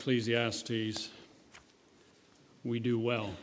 Ecclesiastes, 0.00 1.10
we 2.64 2.80
do 2.80 2.98
well 2.98 3.34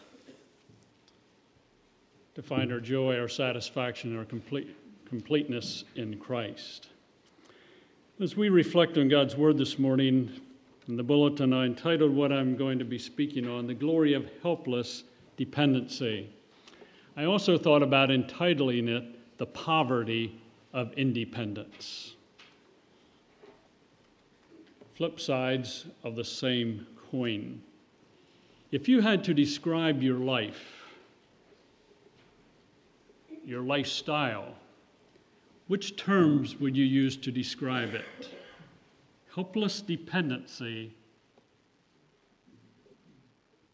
to 2.33 2.41
find 2.41 2.71
our 2.71 2.79
joy, 2.79 3.15
our 3.15 3.27
satisfaction, 3.27 4.17
our 4.17 4.25
complete, 4.25 4.75
completeness 5.07 5.83
in 5.97 6.17
Christ. 6.17 6.87
As 8.19 8.35
we 8.35 8.49
reflect 8.49 8.97
on 8.97 9.07
God's 9.07 9.35
Word 9.35 9.55
this 9.55 9.77
morning, 9.77 10.31
in 10.87 10.97
the 10.97 11.03
bulletin, 11.03 11.53
I 11.53 11.65
entitled 11.67 12.11
what 12.11 12.31
I'm 12.31 12.57
going 12.57 12.79
to 12.79 12.85
be 12.85 12.97
speaking 12.97 13.47
on 13.47 13.67
The 13.67 13.75
Glory 13.75 14.13
of 14.15 14.27
Helpless 14.41 15.03
Dependency. 15.37 16.27
I 17.15 17.25
also 17.25 17.59
thought 17.59 17.83
about 17.83 18.09
entitling 18.09 18.87
it 18.87 19.03
The 19.37 19.45
Poverty 19.45 20.41
of 20.73 20.91
Independence 20.93 22.15
flip 24.97 25.19
sides 25.19 25.85
of 26.03 26.15
the 26.15 26.23
same 26.23 26.87
coin. 27.11 27.61
If 28.71 28.89
you 28.89 28.99
had 28.99 29.23
to 29.25 29.33
describe 29.33 30.01
your 30.01 30.17
life, 30.17 30.73
your 33.45 33.61
lifestyle, 33.61 34.55
which 35.67 35.97
terms 35.97 36.59
would 36.59 36.75
you 36.75 36.83
use 36.83 37.15
to 37.17 37.31
describe 37.31 37.93
it? 37.93 38.29
Helpless 39.35 39.81
dependency 39.81 40.91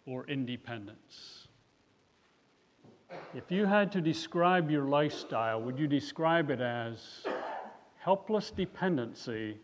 or 0.06 0.26
independence? 0.28 1.48
If 3.34 3.50
you 3.50 3.66
had 3.66 3.94
to 3.94 4.02
describe 4.02 4.70
your 4.70 4.90
lifestyle, 4.90 5.62
would 5.62 5.80
you 5.80 5.88
describe 5.88 6.52
it 6.52 6.60
as 6.60 7.26
helpless 8.00 8.52
dependency 8.52 9.58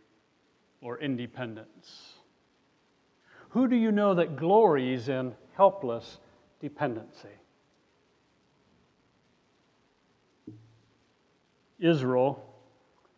or 0.81 0.99
independence? 0.99 2.13
Who 3.49 3.67
do 3.67 3.75
you 3.75 3.91
know 3.91 4.13
that 4.13 4.35
glories 4.35 5.09
in 5.09 5.33
helpless 5.55 6.19
dependency? 6.61 7.29
Israel 11.79 12.45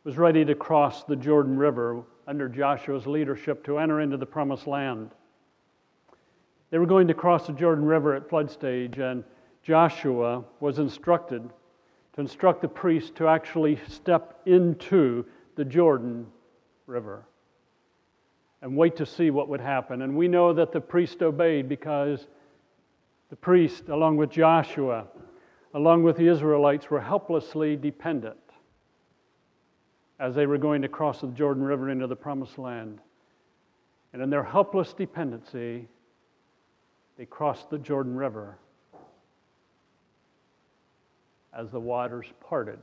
was 0.04 0.18
ready 0.18 0.46
to 0.46 0.56
cross 0.56 1.04
the 1.04 1.16
Jordan 1.16 1.58
River 1.58 2.04
under 2.28 2.48
Joshua's 2.48 3.08
leadership 3.08 3.64
to 3.66 3.78
enter 3.78 4.00
into 4.00 4.18
the 4.18 4.26
promised 4.26 4.68
land. 4.68 5.12
They 6.70 6.78
were 6.78 6.86
going 6.86 7.08
to 7.08 7.14
cross 7.14 7.48
the 7.48 7.54
Jordan 7.54 7.86
River 7.86 8.16
at 8.16 8.30
flood 8.30 8.50
stage, 8.50 9.00
and 9.00 9.24
Joshua 9.64 10.44
was 10.60 10.80
instructed 10.80 11.50
to 12.14 12.22
instruct 12.22 12.62
the 12.62 12.68
priests 12.68 13.12
to 13.16 13.28
actually 13.28 13.80
step 13.88 14.40
into 14.46 15.26
the 15.56 15.66
Jordan 15.66 16.28
River 16.88 17.26
and 18.62 18.76
wait 18.76 18.96
to 18.98 19.06
see 19.06 19.32
what 19.32 19.50
would 19.50 19.62
happen. 19.62 20.02
And 20.04 20.16
we 20.16 20.28
know 20.28 20.54
that 20.54 20.72
the 20.72 20.82
priest 20.82 21.22
obeyed 21.22 21.68
because 21.68 22.28
the 23.30 23.36
priest, 23.36 23.90
along 23.90 24.18
with 24.18 24.30
Joshua, 24.30 25.06
along 25.74 26.04
with 26.04 26.18
the 26.18 26.28
Israelites, 26.28 26.90
were 26.90 27.02
helplessly 27.02 27.76
dependent 27.76 28.38
as 30.20 30.36
they 30.36 30.46
were 30.46 30.58
going 30.58 30.82
to 30.84 30.88
cross 30.88 31.22
the 31.22 31.28
Jordan 31.28 31.64
River 31.64 31.90
into 31.90 32.06
the 32.06 32.16
promised 32.16 32.60
land. 32.60 33.00
And 34.14 34.22
in 34.22 34.30
their 34.30 34.44
helpless 34.44 34.94
dependency, 34.94 35.88
they 37.18 37.26
crossed 37.26 37.70
the 37.70 37.80
Jordan 37.80 38.16
River 38.16 38.58
as 41.58 41.72
the 41.72 41.80
waters 41.80 42.28
parted. 42.48 42.80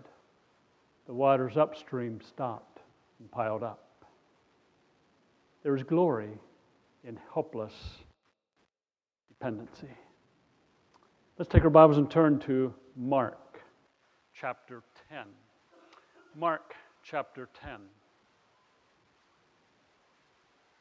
The 1.06 1.14
waters 1.14 1.56
upstream 1.56 2.20
stopped 2.20 2.80
and 3.20 3.30
piled 3.30 3.62
up. 3.62 3.87
There 5.68 5.76
is 5.76 5.82
glory 5.82 6.30
in 7.04 7.18
helpless 7.34 7.74
dependency. 9.28 9.90
Let's 11.36 11.50
take 11.50 11.62
our 11.62 11.68
Bibles 11.68 11.98
and 11.98 12.10
turn 12.10 12.38
to 12.46 12.72
Mark 12.96 13.60
chapter 14.32 14.82
10. 15.10 15.26
Mark 16.34 16.74
chapter 17.04 17.50
10. 17.60 17.80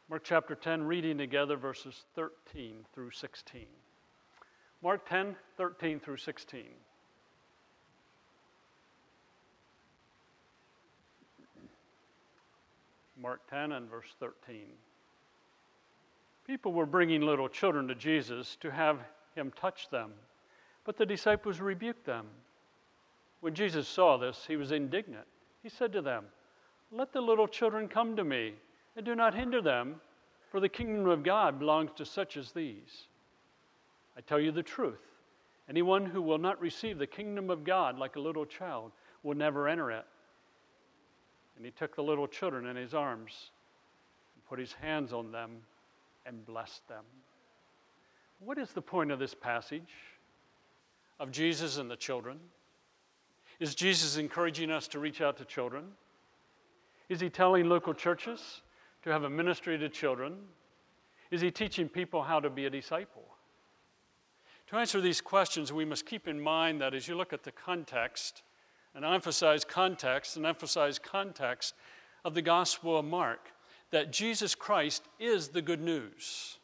Mark 0.10 0.24
chapter 0.24 0.56
10, 0.56 0.84
reading 0.84 1.18
together 1.18 1.58
verses 1.58 2.06
13 2.16 2.86
through 2.94 3.12
16. 3.12 3.66
Mark 4.82 5.06
10, 5.10 5.36
13 5.58 6.00
through 6.00 6.16
16. 6.16 6.64
Mark 13.22 13.42
10 13.50 13.72
and 13.72 13.90
verse 13.90 14.16
13. 14.20 14.68
People 16.46 16.72
were 16.72 16.86
bringing 16.86 17.22
little 17.22 17.50
children 17.50 17.88
to 17.88 17.96
Jesus 17.96 18.58
to 18.62 18.72
have 18.72 19.00
him 19.36 19.52
touch 19.60 19.90
them, 19.90 20.12
but 20.86 20.98
the 20.98 21.06
disciples 21.06 21.60
rebuked 21.60 22.06
them. 22.06 22.28
When 23.42 23.54
Jesus 23.54 23.88
saw 23.88 24.18
this, 24.18 24.46
he 24.48 24.56
was 24.56 24.72
indignant. 24.72 25.26
He 25.62 25.70
said 25.70 25.92
to 25.94 26.02
them, 26.02 26.26
Let 26.92 27.12
the 27.12 27.22
little 27.22 27.48
children 27.48 27.88
come 27.88 28.16
to 28.16 28.24
me, 28.24 28.54
and 28.96 29.06
do 29.06 29.16
not 29.16 29.34
hinder 29.34 29.62
them, 29.62 29.96
for 30.50 30.60
the 30.60 30.70
kingdom 30.70 31.08
of 31.08 31.24
God 31.24 31.60
belongs 31.60 31.92
to 31.98 32.06
such 32.06 32.38
as 32.38 32.52
these. 32.52 33.08
I 34.18 34.22
tell 34.22 34.40
you 34.40 34.52
the 34.52 34.64
truth 34.64 35.02
anyone 35.70 36.06
who 36.06 36.22
will 36.22 36.38
not 36.38 36.62
receive 36.62 36.98
the 36.98 37.06
kingdom 37.06 37.50
of 37.50 37.66
God 37.66 37.98
like 37.98 38.16
a 38.16 38.22
little 38.22 38.46
child 38.46 38.92
will 39.22 39.36
never 39.36 39.68
enter 39.68 39.92
it. 39.92 40.06
And 41.58 41.66
he 41.66 41.72
took 41.72 41.96
the 41.96 42.04
little 42.04 42.28
children 42.28 42.68
in 42.68 42.76
his 42.76 42.94
arms 42.94 43.52
and 44.36 44.46
put 44.46 44.60
his 44.60 44.74
hands 44.74 45.12
on 45.12 45.32
them 45.32 45.58
and 46.26 46.46
blessed 46.46 46.88
them. 46.88 47.04
What 48.40 48.60
is 48.60 48.72
the 48.72 48.82
point 48.82 49.12
of 49.12 49.18
this 49.18 49.34
passage 49.34 49.90
of 51.20 51.32
Jesus 51.32 51.78
and 51.78 51.90
the 51.90 51.96
children? 51.96 52.40
Is 53.60 53.74
Jesus 53.74 54.18
encouraging 54.18 54.70
us 54.70 54.88
to 54.90 55.00
reach 55.00 55.20
out 55.20 55.38
to 55.38 55.46
children? 55.46 55.86
Is 57.10 57.20
he 57.20 57.30
telling 57.30 57.68
local 57.68 57.94
churches 57.94 58.62
to 59.04 59.10
have 59.10 59.24
a 59.24 59.30
ministry 59.30 59.78
to 59.80 59.90
children? 59.90 60.36
Is 61.32 61.42
he 61.42 61.50
teaching 61.50 61.90
people 61.90 62.22
how 62.22 62.40
to 62.40 62.50
be 62.50 62.66
a 62.66 62.70
disciple? 62.70 63.24
To 64.68 64.76
answer 64.76 65.02
these 65.02 65.22
questions, 65.22 65.74
we 65.74 65.86
must 65.86 66.06
keep 66.06 66.28
in 66.28 66.40
mind 66.40 66.82
that 66.82 66.94
as 66.94 67.08
you 67.08 67.16
look 67.16 67.34
at 67.34 67.44
the 67.44 67.52
context, 67.52 68.44
and 68.98 69.06
emphasize 69.06 69.64
context 69.64 70.38
and 70.38 70.46
emphasize 70.46 70.98
context 70.98 71.76
of 72.26 72.34
the 72.34 72.42
Gospel 72.42 72.98
of 72.98 73.06
Mark 73.06 73.52
that 73.92 74.12
Jesus 74.12 74.56
Christ 74.56 75.04
is 75.20 75.50
the 75.50 75.62
good 75.62 75.80
news 75.80 76.58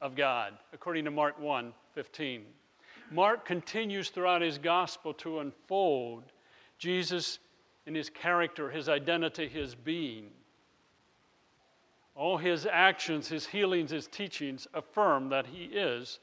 of 0.00 0.14
God, 0.14 0.52
according 0.72 1.04
to 1.04 1.10
Mark 1.10 1.40
1 1.40 1.74
15. 1.94 2.44
Mark 3.10 3.44
continues 3.44 4.08
throughout 4.08 4.40
his 4.40 4.56
gospel 4.56 5.12
to 5.14 5.40
unfold 5.40 6.22
Jesus 6.78 7.40
in 7.86 7.94
his 7.94 8.08
character, 8.08 8.70
his 8.70 8.88
identity, 8.88 9.48
his 9.48 9.74
being. 9.74 10.28
All 12.14 12.38
his 12.38 12.66
actions, 12.70 13.26
his 13.26 13.46
healings, 13.46 13.90
his 13.90 14.06
teachings 14.06 14.68
affirm 14.74 15.28
that 15.30 15.48
he 15.48 15.64
is 15.64 16.20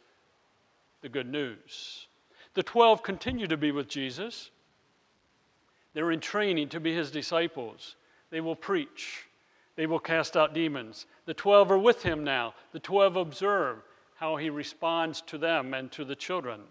the 1.02 1.10
good 1.10 1.28
news. 1.28 2.08
The 2.54 2.64
12 2.64 3.04
continue 3.04 3.48
to 3.48 3.58
be 3.58 3.72
with 3.72 3.90
Jesus. 3.90 4.50
They're 5.94 6.12
in 6.12 6.20
training 6.20 6.70
to 6.70 6.80
be 6.80 6.94
his 6.94 7.12
disciples. 7.12 7.96
They 8.30 8.42
will 8.42 8.56
preach, 8.56 9.26
they 9.76 9.88
will 9.88 10.00
cast 10.00 10.36
out 10.36 10.54
demons. 10.54 11.06
The 11.26 11.34
12 11.34 11.72
are 11.72 11.78
with 11.78 12.04
him 12.04 12.24
now. 12.24 12.54
The 12.74 12.80
12 12.80 13.16
observe 13.16 13.78
how 14.16 14.36
he 14.36 14.50
responds 14.50 15.22
to 15.22 15.38
them 15.38 15.74
and 15.74 15.92
to 15.94 16.04
the 16.04 16.16
children. 16.16 16.62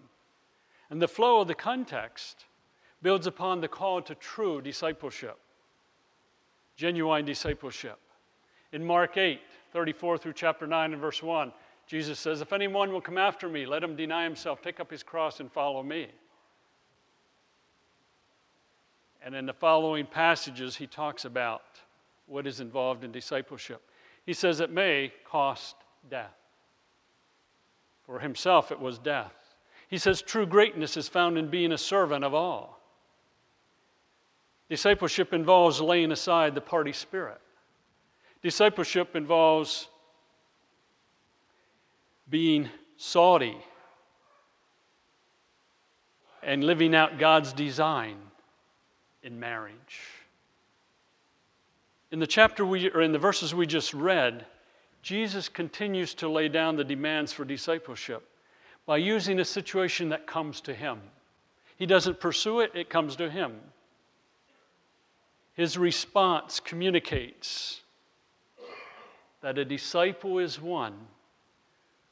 And 0.91 1.01
the 1.01 1.09
flow 1.09 1.41
of 1.41 1.49
the 1.49 1.55
context 1.55 2.45
builds 3.03 3.27
upon 3.27 3.61
the 3.61 3.69
call 3.69 4.03
to 4.03 4.15
true 4.15 4.61
discipleship, 4.61 5.39
genuine 6.77 7.25
discipleship. 7.25 7.99
In 8.73 8.85
Mark 8.85 9.17
8, 9.17 9.41
34 9.73 10.19
through 10.19 10.33
chapter 10.35 10.67
9 10.67 10.93
and 10.93 11.01
verse 11.01 11.23
1, 11.23 11.53
Jesus 11.87 12.19
says, 12.19 12.43
If 12.43 12.53
anyone 12.53 12.93
will 12.93 13.01
come 13.01 13.17
after 13.17 13.49
me, 13.49 13.65
let 13.65 13.83
him 13.83 13.97
deny 13.97 14.25
himself, 14.25 14.61
take 14.61 14.79
up 14.81 14.91
his 14.91 15.03
cross, 15.03 15.41
and 15.41 15.51
follow 15.51 15.83
me. 15.83 16.09
And 19.29 19.37
in 19.37 19.45
the 19.45 19.53
following 19.53 20.07
passages, 20.07 20.75
he 20.75 20.87
talks 20.87 21.27
about 21.27 21.61
what 22.25 22.47
is 22.47 22.61
involved 22.61 23.05
in 23.05 23.13
discipleship. 23.13 23.83
He 24.25 24.33
says 24.33 24.61
it 24.61 24.71
may 24.71 25.13
cost 25.27 25.77
death. 26.09 26.33
For 28.07 28.21
himself, 28.21 28.73
it 28.73 28.81
was 28.81 28.99
death. 28.99 29.35
He 29.89 29.99
says 29.99 30.23
true 30.23 30.47
greatness 30.47 30.97
is 30.97 31.09
found 31.09 31.37
in 31.37 31.49
being 31.49 31.73
a 31.73 31.77
servant 31.77 32.25
of 32.25 32.33
all. 32.33 32.81
Discipleship 34.71 35.35
involves 35.35 35.79
laying 35.79 36.11
aside 36.11 36.55
the 36.55 36.63
party 36.63 36.95
spirit. 36.95 37.43
Discipleship 38.43 39.15
involves 39.15 39.89
being 42.31 42.71
salty 42.97 43.59
and 46.43 46.65
living 46.65 46.95
out 46.95 47.19
God's 47.19 47.53
design 47.53 48.17
in 49.23 49.39
marriage. 49.39 50.01
In 52.11 52.19
the 52.19 52.27
chapter 52.27 52.65
we, 52.65 52.91
or 52.91 53.03
in 53.03 53.13
the 53.13 53.19
verses 53.19 53.55
we 53.55 53.67
just 53.67 53.93
read, 53.93 54.47
Jesus 55.03 55.49
continues 55.49 56.15
to 56.15 56.29
lay 56.29 56.49
down 56.49 56.77
the 56.77 56.85
demands 56.85 57.33
for 57.33 57.45
discipleship 57.45 58.27
by 58.87 58.97
using 58.97 59.39
a 59.39 59.45
situation 59.45 60.09
that 60.09 60.27
comes 60.27 60.61
to 60.63 60.75
him. 60.75 61.01
He 61.77 61.87
doesn't 61.87 62.21
pursue 62.21 62.61
it, 62.61 62.73
it 62.75 62.89
comes 62.89 63.17
to 63.17 63.31
him. 63.31 63.61
His 65.55 65.77
response 65.77 66.61
communicates 66.61 67.83
that 69.41 69.59
a 69.59 69.65
disciple 69.65 70.39
is 70.39 70.61
one 70.61 70.95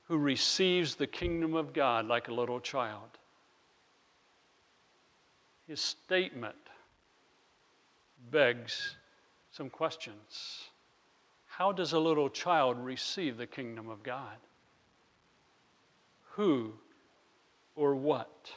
who 0.08 0.18
receives 0.18 0.94
the 0.94 1.06
kingdom 1.06 1.54
of 1.54 1.72
God 1.72 2.06
like 2.06 2.28
a 2.28 2.34
little 2.34 2.60
child. 2.60 3.08
His 5.66 5.80
statement 5.80 6.56
begs 8.30 8.96
some 9.50 9.70
questions. 9.70 10.64
How 11.46 11.72
does 11.72 11.92
a 11.94 11.98
little 11.98 12.28
child 12.28 12.76
receive 12.78 13.36
the 13.36 13.46
kingdom 13.46 13.88
of 13.88 14.02
God? 14.02 14.36
Who 16.32 16.74
or 17.74 17.94
what 17.94 18.50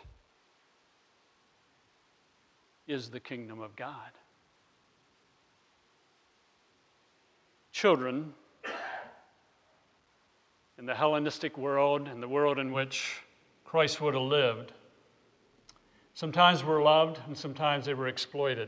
is 2.87 3.09
the 3.09 3.19
kingdom 3.19 3.61
of 3.61 3.75
God? 3.75 4.11
Children 7.71 8.33
in 10.77 10.85
the 10.85 10.95
Hellenistic 10.95 11.57
world 11.57 12.07
and 12.07 12.21
the 12.21 12.27
world 12.27 12.59
in 12.59 12.73
which 12.73 13.21
Christ 13.63 14.01
would 14.01 14.13
have 14.13 14.23
lived 14.23 14.73
sometimes 16.13 16.63
were 16.63 16.81
loved 16.81 17.19
and 17.27 17.37
sometimes 17.37 17.85
they 17.85 17.93
were 17.93 18.09
exploited 18.09 18.67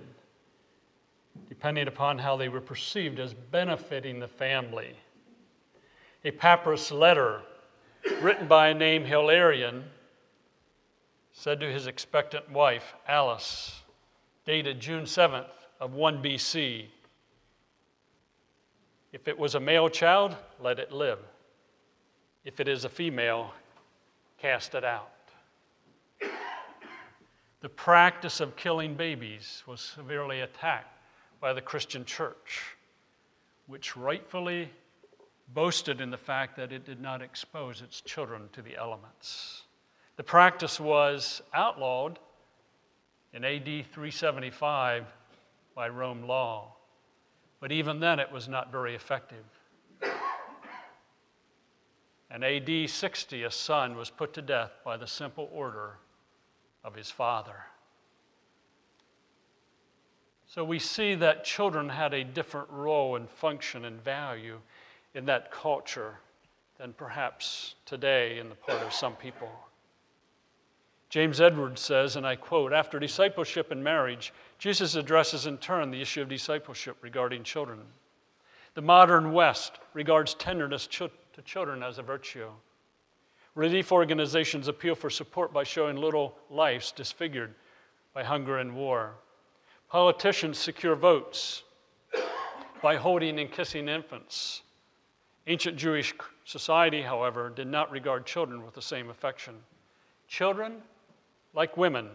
depending 1.49 1.87
upon 1.87 2.17
how 2.17 2.35
they 2.35 2.49
were 2.49 2.61
perceived 2.61 3.19
as 3.19 3.33
benefiting 3.33 4.19
the 4.19 4.27
family. 4.27 4.95
A 6.23 6.31
papyrus 6.31 6.91
letter 6.91 7.41
written 8.21 8.47
by 8.47 8.69
a 8.69 8.73
name 8.73 9.05
Hilarion 9.05 9.83
said 11.31 11.59
to 11.59 11.71
his 11.71 11.87
expectant 11.87 12.49
wife, 12.51 12.93
Alice, 13.07 13.81
dated 14.45 14.79
June 14.79 15.03
7th 15.03 15.49
of 15.79 15.93
1 15.93 16.23
BC, 16.23 16.85
if 19.11 19.27
it 19.27 19.37
was 19.37 19.55
a 19.55 19.59
male 19.59 19.89
child, 19.89 20.35
let 20.59 20.79
it 20.79 20.91
live. 20.91 21.19
If 22.45 22.59
it 22.59 22.67
is 22.67 22.85
a 22.85 22.89
female, 22.89 23.53
cast 24.37 24.73
it 24.73 24.83
out. 24.83 25.11
The 27.59 27.69
practice 27.69 28.39
of 28.39 28.55
killing 28.55 28.95
babies 28.95 29.63
was 29.67 29.81
severely 29.81 30.41
attacked 30.41 31.00
by 31.41 31.51
the 31.53 31.61
Christian 31.61 32.05
church, 32.05 32.77
which 33.65 33.97
rightfully 33.97 34.69
boasted 35.53 35.99
in 35.99 36.11
the 36.11 36.17
fact 36.17 36.55
that 36.55 36.71
it 36.71 36.85
did 36.85 37.01
not 37.01 37.21
expose 37.21 37.81
its 37.81 37.99
children 38.01 38.47
to 38.53 38.61
the 38.61 38.77
elements. 38.77 39.63
The 40.15 40.23
practice 40.23 40.79
was 40.79 41.41
outlawed 41.53 42.19
in 43.33 43.43
AD 43.43 43.65
375 43.65 45.05
by 45.75 45.89
Rome 45.89 46.27
law, 46.27 46.75
but 47.59 47.71
even 47.71 47.99
then 47.99 48.19
it 48.19 48.31
was 48.31 48.47
not 48.47 48.71
very 48.71 48.93
effective. 48.93 49.43
In 52.33 52.43
AD 52.43 52.89
60, 52.89 53.43
a 53.43 53.51
son 53.51 53.97
was 53.97 54.09
put 54.09 54.33
to 54.33 54.41
death 54.41 54.71
by 54.85 54.95
the 54.95 55.07
simple 55.07 55.49
order 55.51 55.97
of 56.83 56.95
his 56.95 57.09
father. 57.11 57.65
So 60.53 60.65
we 60.65 60.79
see 60.79 61.15
that 61.15 61.45
children 61.45 61.87
had 61.87 62.13
a 62.13 62.25
different 62.25 62.69
role 62.71 63.15
and 63.15 63.29
function 63.29 63.85
and 63.85 64.03
value 64.03 64.59
in 65.13 65.25
that 65.27 65.49
culture 65.49 66.15
than 66.77 66.91
perhaps 66.91 67.75
today 67.85 68.37
in 68.37 68.49
the 68.49 68.55
part 68.55 68.81
of 68.81 68.91
some 68.91 69.15
people. 69.15 69.49
James 71.09 71.39
Edwards 71.39 71.79
says, 71.79 72.17
and 72.17 72.27
I 72.27 72.35
quote 72.35 72.73
After 72.73 72.99
discipleship 72.99 73.71
and 73.71 73.81
marriage, 73.81 74.33
Jesus 74.59 74.95
addresses 74.95 75.45
in 75.45 75.57
turn 75.57 75.89
the 75.89 76.01
issue 76.01 76.21
of 76.21 76.27
discipleship 76.27 76.97
regarding 77.01 77.45
children. 77.45 77.79
The 78.73 78.81
modern 78.81 79.31
West 79.31 79.79
regards 79.93 80.33
tenderness 80.33 80.85
to 80.87 81.09
children 81.45 81.81
as 81.81 81.97
a 81.97 82.03
virtue. 82.03 82.49
Relief 83.55 83.93
organizations 83.93 84.67
appeal 84.67 84.95
for 84.95 85.09
support 85.09 85.53
by 85.53 85.63
showing 85.63 85.95
little 85.95 86.35
lives 86.49 86.91
disfigured 86.91 87.53
by 88.13 88.25
hunger 88.25 88.57
and 88.57 88.75
war. 88.75 89.13
Politicians 89.91 90.57
secure 90.57 90.95
votes 90.95 91.63
by 92.81 92.95
holding 92.95 93.37
and 93.41 93.51
kissing 93.51 93.89
infants. 93.89 94.61
Ancient 95.47 95.75
Jewish 95.75 96.13
society, 96.45 97.01
however, 97.01 97.49
did 97.49 97.67
not 97.67 97.91
regard 97.91 98.25
children 98.25 98.63
with 98.63 98.73
the 98.73 98.81
same 98.81 99.09
affection. 99.09 99.53
Children, 100.29 100.77
like 101.53 101.75
women, 101.75 102.07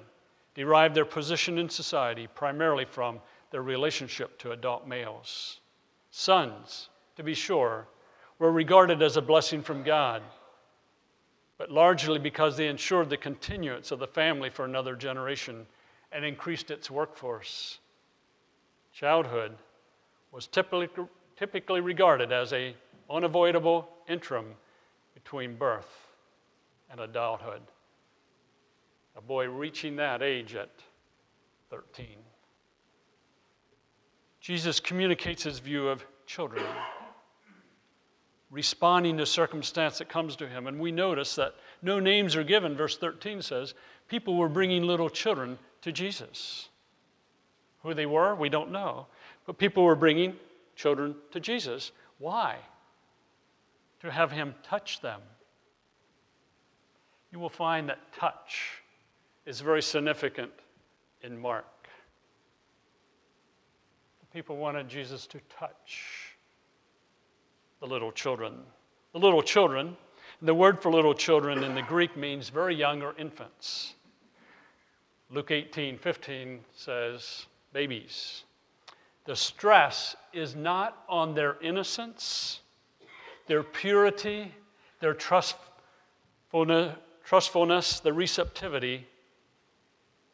derived 0.55 0.95
their 0.95 1.05
position 1.05 1.59
in 1.59 1.69
society 1.69 2.27
primarily 2.35 2.87
from 2.87 3.21
their 3.51 3.61
relationship 3.61 4.39
to 4.39 4.53
adult 4.53 4.89
males. 4.89 5.61
Sons, 6.11 6.89
to 7.17 7.23
be 7.23 7.35
sure, 7.35 7.87
were 8.39 8.53
regarded 8.53 9.03
as 9.03 9.19
a 9.19 9.23
blessing 9.23 9.61
from 9.61 9.83
God, 9.83 10.23
but 11.59 11.71
largely 11.71 12.19
because 12.19 12.57
they 12.57 12.69
ensured 12.69 13.11
the 13.11 13.19
continuance 13.19 13.91
of 13.91 13.99
the 13.99 14.07
family 14.07 14.49
for 14.49 14.65
another 14.65 14.97
generation 14.97 15.67
and 16.13 16.25
increased 16.25 16.71
its 16.71 16.91
workforce. 16.91 17.79
Childhood 18.93 19.53
was 20.33 20.47
typically, 20.47 20.89
typically 21.37 21.81
regarded 21.81 22.33
as 22.33 22.53
a 22.53 22.75
unavoidable 23.11 23.89
interim 24.09 24.55
between 25.15 25.57
birth 25.57 26.09
and 26.91 27.01
adulthood. 27.01 27.63
A 29.17 29.21
boy 29.21 29.49
reaching 29.49 29.97
that 29.97 30.23
age 30.23 30.55
at 30.55 30.71
13. 31.71 32.07
Jesus 34.41 34.79
communicates 34.79 35.43
his 35.43 35.59
view 35.59 35.89
of 35.89 36.05
children, 36.27 36.65
responding 38.51 39.17
to 39.17 39.27
circumstance 39.27 39.99
that 39.99 40.09
comes 40.09 40.37
to 40.37 40.47
him. 40.47 40.67
And 40.67 40.79
we 40.79 40.93
notice 40.93 41.35
that 41.35 41.55
no 41.83 41.99
names 41.99 42.37
are 42.37 42.45
given. 42.45 42.77
Verse 42.77 42.97
13 42.97 43.43
says, 43.43 43.75
People 44.09 44.37
were 44.37 44.49
bringing 44.49 44.85
little 44.85 45.11
children 45.11 45.59
to 45.87 45.93
Jesus. 45.93 46.69
Who 47.85 47.95
they 47.95 48.07
were, 48.07 48.35
we 48.35 48.49
don't 48.49 48.73
know. 48.73 49.07
But 49.47 49.57
people 49.57 49.85
were 49.85 49.95
bringing 49.95 50.35
children 50.75 51.15
to 51.31 51.39
Jesus. 51.39 51.93
Why? 52.19 52.57
To 54.01 54.11
have 54.11 54.33
him 54.33 54.57
touch 54.65 55.01
them. 55.01 55.21
You 57.31 57.39
will 57.39 57.49
find 57.49 57.89
that 57.89 58.01
touch 58.13 58.83
is 59.47 59.61
very 59.61 59.81
significant 59.81 60.51
in 61.23 61.39
Mark. 61.39 61.89
The 64.19 64.27
people 64.37 64.57
wanted 64.57 64.89
Jesus 64.89 65.25
to 65.29 65.41
touch 65.57 66.35
the 67.79 67.87
little 67.87 68.11
children. 68.11 68.55
The 69.13 69.21
little 69.21 69.43
children, 69.43 69.97
the 70.43 70.53
word 70.53 70.83
for 70.83 70.91
little 70.91 71.15
children 71.15 71.63
in 71.63 71.77
the 71.77 71.83
Greek 71.83 72.17
means 72.17 72.49
very 72.49 72.75
young 72.75 73.03
or 73.03 73.15
infants. 73.17 73.95
Luke 75.31 75.51
18 75.51 75.99
15 75.99 76.61
says, 76.75 77.47
babies. 77.73 78.45
The 79.25 79.35
stress 79.35 80.15
is 80.33 80.55
not 80.55 81.03
on 81.09 81.35
their 81.35 81.57
innocence, 81.61 82.61
their 83.49 83.65
purity, 83.65 84.53
their 85.01 85.15
trustfulness, 85.15 86.97
trustfulness, 87.25 88.01
their 88.01 88.15
receptivity, 88.15 89.05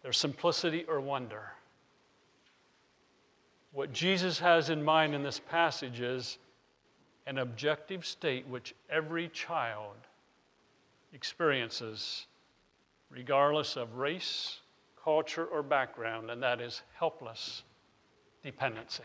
their 0.03 0.13
simplicity 0.13 0.85
or 0.87 1.01
wonder. 1.01 1.53
What 3.73 3.93
Jesus 3.95 4.39
has 4.41 4.69
in 4.69 4.85
mind 4.85 5.15
in 5.15 5.23
this 5.23 5.41
passage 5.41 6.01
is 6.01 6.37
an 7.27 7.39
objective 7.39 8.05
state 8.05 8.47
which 8.47 8.75
every 8.91 9.29
child 9.29 9.97
experiences, 11.15 12.27
regardless 13.11 13.77
of 13.77 13.97
race, 13.97 14.59
culture, 15.03 15.45
or 15.47 15.63
background, 15.63 16.31
and 16.31 16.43
that 16.43 16.61
is 16.61 16.83
helpless 16.95 17.63
dependency. 18.43 19.03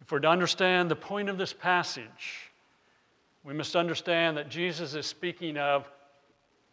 If 0.00 0.12
we're 0.12 0.20
to 0.20 0.28
understand 0.28 0.90
the 0.90 0.96
point 0.96 1.28
of 1.28 1.38
this 1.38 1.52
passage, 1.52 2.50
we 3.42 3.54
must 3.54 3.74
understand 3.74 4.36
that 4.36 4.48
Jesus 4.48 4.94
is 4.94 5.06
speaking 5.06 5.56
of, 5.56 5.90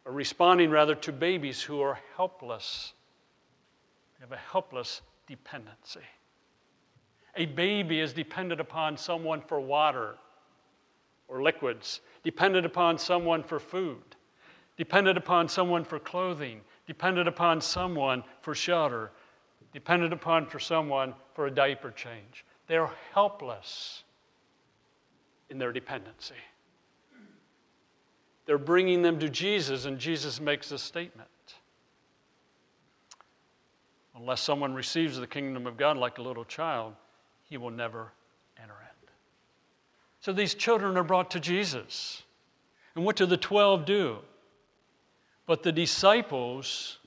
or 0.05 0.11
responding 0.11 0.69
rather, 0.69 0.95
to 0.95 1.11
babies 1.11 1.61
who 1.61 1.81
are 1.81 1.99
helpless. 2.15 2.93
They 4.17 4.23
have 4.23 4.31
a 4.31 4.37
helpless 4.37 5.01
dependency. 5.27 6.01
A 7.37 7.45
baby 7.45 8.01
is 8.01 8.11
dependent 8.11 8.59
upon 8.59 8.97
someone 8.97 9.41
for 9.41 9.59
water 9.59 10.15
or 11.27 11.41
liquids, 11.41 12.01
dependent 12.23 12.65
upon 12.65 12.97
someone 12.97 13.43
for 13.43 13.59
food 13.59 14.17
dependent 14.77 15.17
upon 15.17 15.47
someone 15.47 15.83
for 15.83 15.99
clothing, 15.99 16.61
dependent 16.87 17.27
upon 17.27 17.61
someone 17.61 18.23
for 18.41 18.55
shelter, 18.55 19.11
dependent 19.73 20.13
upon 20.13 20.45
for 20.45 20.59
someone 20.59 21.13
for 21.33 21.47
a 21.47 21.51
diaper 21.51 21.91
change. 21.91 22.45
They're 22.67 22.89
helpless 23.13 24.03
in 25.49 25.57
their 25.57 25.71
dependency. 25.71 26.35
They're 28.45 28.57
bringing 28.57 29.01
them 29.01 29.19
to 29.19 29.29
Jesus, 29.29 29.85
and 29.85 29.99
Jesus 29.99 30.41
makes 30.41 30.71
a 30.71 30.77
statement. 30.77 31.29
Unless 34.15 34.41
someone 34.41 34.73
receives 34.73 35.17
the 35.17 35.27
kingdom 35.27 35.67
of 35.67 35.77
God 35.77 35.97
like 35.97 36.17
a 36.17 36.21
little 36.21 36.45
child, 36.45 36.93
he 37.43 37.57
will 37.57 37.69
never 37.69 38.11
enter 38.61 38.73
it. 38.73 39.09
So 40.21 40.31
these 40.31 40.53
children 40.53 40.97
are 40.97 41.03
brought 41.03 41.31
to 41.31 41.39
Jesus. 41.39 42.23
And 42.95 43.03
what 43.03 43.15
do 43.15 43.25
the 43.25 43.37
12 43.37 43.85
do? 43.85 44.17
But 45.51 45.63
the 45.63 45.71
disciples, 45.73 46.99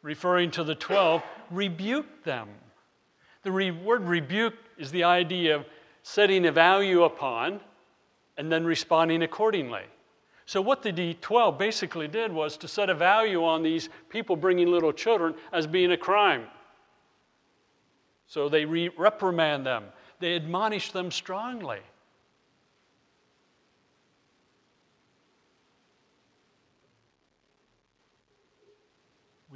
referring 0.00 0.50
to 0.52 0.64
the 0.64 0.74
12, 0.74 1.22
rebuked 1.50 2.24
them. 2.24 2.48
The 3.42 3.52
re- 3.52 3.72
word 3.72 4.04
rebuke 4.04 4.54
is 4.78 4.90
the 4.90 5.04
idea 5.04 5.56
of 5.56 5.66
setting 6.02 6.46
a 6.46 6.50
value 6.50 7.02
upon 7.02 7.60
and 8.38 8.50
then 8.50 8.64
responding 8.64 9.22
accordingly. 9.22 9.82
So, 10.46 10.62
what 10.62 10.82
the 10.82 10.90
D12 10.90 11.58
basically 11.58 12.08
did 12.08 12.32
was 12.32 12.56
to 12.56 12.68
set 12.68 12.88
a 12.88 12.94
value 12.94 13.44
on 13.44 13.62
these 13.62 13.90
people 14.08 14.34
bringing 14.34 14.68
little 14.68 14.94
children 14.94 15.34
as 15.52 15.66
being 15.66 15.92
a 15.92 15.98
crime. 15.98 16.46
So, 18.28 18.48
they 18.48 18.64
re- 18.64 18.92
reprimand 18.96 19.66
them, 19.66 19.84
they 20.20 20.36
admonish 20.36 20.92
them 20.92 21.10
strongly. 21.10 21.80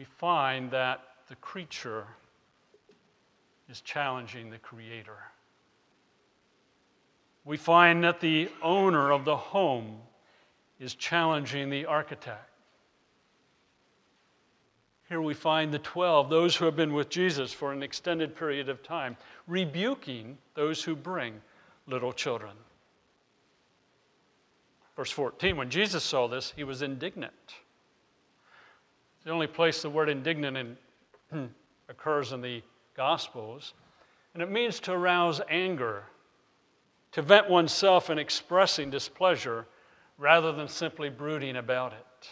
We 0.03 0.07
find 0.19 0.69
that 0.73 1.01
the 1.29 1.37
creature 1.37 2.05
is 3.71 3.81
challenging 3.83 4.51
the 4.51 4.59
creator. 4.59 5.19
We 7.45 7.57
find 7.57 8.03
that 8.03 8.19
the 8.19 8.49
owner 8.63 9.13
of 9.13 9.25
the 9.25 9.37
home 9.37 10.01
is 10.81 10.97
challenging 10.97 11.71
the 11.71 11.87
architect. 11.87 12.51
Here 15.09 15.23
we 15.23 15.35
find 15.35 15.73
the 15.73 15.79
12, 15.79 16.29
those 16.29 16.57
who 16.57 16.65
have 16.65 16.75
been 16.75 16.95
with 16.95 17.09
Jesus 17.09 17.53
for 17.53 17.73
an 17.73 17.85
extended 17.85 18.35
period 18.35 18.69
of 18.69 18.83
time, 18.83 19.17
rebuking 19.47 20.37
those 20.57 20.83
who 20.83 20.97
bring 20.97 21.41
little 21.87 22.13
children. 22.13 22.57
Verse 24.97 25.13
14 25.13 25.57
When 25.57 25.71
Jesus 25.71 26.03
saw 26.03 26.27
this, 26.27 26.53
he 26.57 26.65
was 26.65 26.83
indignant. 26.83 27.55
It's 29.23 29.27
the 29.27 29.33
only 29.35 29.47
place 29.47 29.83
the 29.83 29.89
word 29.89 30.09
indignant 30.09 30.77
in, 31.33 31.49
occurs 31.89 32.33
in 32.33 32.41
the 32.41 32.61
Gospels. 32.97 33.73
And 34.35 34.43
it 34.43 34.51
means 34.51 34.81
to 34.81 34.93
arouse 34.93 35.41
anger, 35.49 36.03
to 37.13 37.23
vent 37.23 37.49
oneself 37.49 38.11
in 38.11 38.19
expressing 38.19 38.91
displeasure 38.91 39.65
rather 40.19 40.51
than 40.51 40.67
simply 40.67 41.09
brooding 41.09 41.55
about 41.55 41.93
it. 41.93 42.29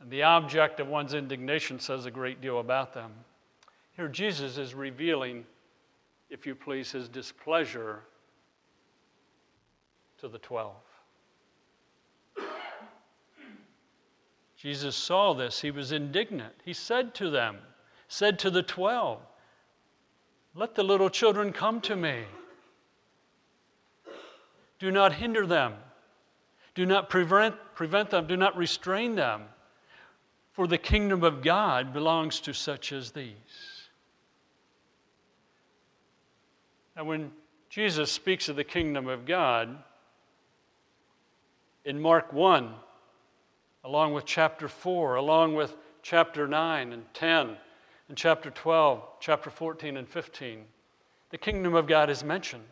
And 0.00 0.08
the 0.08 0.22
object 0.22 0.78
of 0.78 0.86
one's 0.86 1.14
indignation 1.14 1.80
says 1.80 2.06
a 2.06 2.12
great 2.12 2.40
deal 2.40 2.60
about 2.60 2.94
them. 2.94 3.10
Here, 3.96 4.06
Jesus 4.06 4.56
is 4.56 4.72
revealing, 4.72 5.44
if 6.30 6.46
you 6.46 6.54
please, 6.54 6.92
his 6.92 7.08
displeasure 7.08 8.04
to 10.20 10.28
the 10.28 10.38
twelve. 10.38 10.76
Jesus 14.60 14.94
saw 14.94 15.32
this. 15.32 15.62
He 15.62 15.70
was 15.70 15.90
indignant. 15.90 16.52
He 16.66 16.74
said 16.74 17.14
to 17.14 17.30
them, 17.30 17.56
said 18.08 18.38
to 18.40 18.50
the 18.50 18.62
twelve, 18.62 19.20
Let 20.54 20.74
the 20.74 20.82
little 20.82 21.08
children 21.08 21.50
come 21.50 21.80
to 21.82 21.96
me. 21.96 22.24
Do 24.78 24.90
not 24.90 25.14
hinder 25.14 25.46
them. 25.46 25.74
Do 26.74 26.84
not 26.84 27.08
prevent, 27.08 27.54
prevent 27.74 28.10
them. 28.10 28.26
Do 28.26 28.36
not 28.36 28.54
restrain 28.54 29.14
them. 29.14 29.44
For 30.52 30.66
the 30.66 30.78
kingdom 30.78 31.22
of 31.22 31.42
God 31.42 31.94
belongs 31.94 32.38
to 32.40 32.52
such 32.52 32.92
as 32.92 33.12
these. 33.12 33.88
And 36.96 37.06
when 37.06 37.32
Jesus 37.70 38.12
speaks 38.12 38.50
of 38.50 38.56
the 38.56 38.64
kingdom 38.64 39.08
of 39.08 39.24
God, 39.24 39.82
in 41.86 41.98
Mark 41.98 42.34
1, 42.34 42.74
along 43.84 44.12
with 44.12 44.24
chapter 44.24 44.68
4, 44.68 45.16
along 45.16 45.54
with 45.54 45.76
chapter 46.02 46.46
9 46.46 46.92
and 46.92 47.04
10, 47.14 47.56
and 48.08 48.16
chapter 48.16 48.50
12, 48.50 49.02
chapter 49.20 49.50
14 49.50 49.96
and 49.96 50.08
15, 50.08 50.64
the 51.30 51.38
kingdom 51.38 51.74
of 51.74 51.86
God 51.86 52.10
is 52.10 52.24
mentioned. 52.24 52.64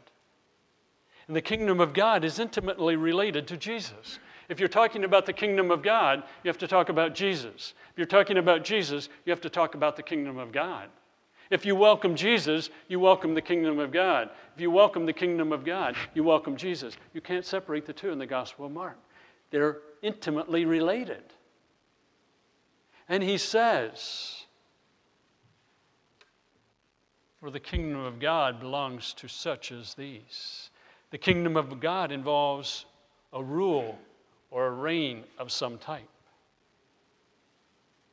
And 1.27 1.37
the 1.37 1.43
kingdom 1.43 1.81
of 1.81 1.93
God 1.93 2.25
is 2.25 2.39
intimately 2.39 2.97
related 2.97 3.47
to 3.49 3.57
Jesus. 3.57 4.19
If 4.49 4.59
you're 4.59 4.69
talking 4.69 5.05
about 5.05 5.27
the 5.27 5.33
kingdom 5.33 5.71
of 5.71 5.83
God, 5.83 6.23
you 6.43 6.49
have 6.49 6.59
to 6.59 6.67
talk 6.67 6.89
about 6.89 7.15
Jesus. 7.15 7.75
If 7.93 7.99
you're 7.99 8.07
talking 8.07 8.39
about 8.39 8.65
Jesus, 8.65 9.11
you 9.25 9.31
have 9.31 9.43
to 9.43 9.51
talk 9.51 9.75
about 9.75 9.95
the 9.95 10.03
kingdom 10.03 10.39
of 10.39 10.53
God. 10.53 10.89
If 11.51 11.65
you 11.65 11.77
welcome 11.77 12.15
Jesus, 12.15 12.71
you 12.89 12.99
welcome 12.99 13.35
the 13.35 13.43
kingdom 13.43 13.79
of 13.79 13.91
God. 13.91 14.31
If 14.55 14.61
you 14.61 14.71
welcome 14.71 15.07
the 15.07 15.13
kingdom 15.13 15.53
of 15.53 15.65
God, 15.65 15.97
you 16.15 16.25
welcome 16.25 16.57
Jesus. 16.57 16.97
You 17.15 17.21
can't 17.21 17.45
separate 17.45 17.87
the 17.87 17.93
two 17.93 18.11
in 18.11 18.19
the 18.19 18.27
Gospel 18.27 18.67
of 18.67 18.73
Mark, 18.73 18.99
they're 19.51 19.79
intimately 20.03 20.65
related. 20.65 21.23
And 23.09 23.23
he 23.23 23.39
says, 23.39 24.45
For 27.41 27.51
the 27.51 27.61
kingdom 27.61 28.01
of 28.01 28.21
God 28.21 28.61
belongs 28.61 29.15
to 29.15 29.29
such 29.29 29.73
as 29.73 29.95
these. 29.95 30.71
The 31.11 31.19
kingdom 31.19 31.57
of 31.57 31.81
God 31.81 32.13
involves 32.13 32.85
a 33.33 33.43
rule 33.43 33.99
or 34.51 34.67
a 34.67 34.71
reign 34.71 35.25
of 35.39 35.51
some 35.51 35.79
type. 35.79 36.09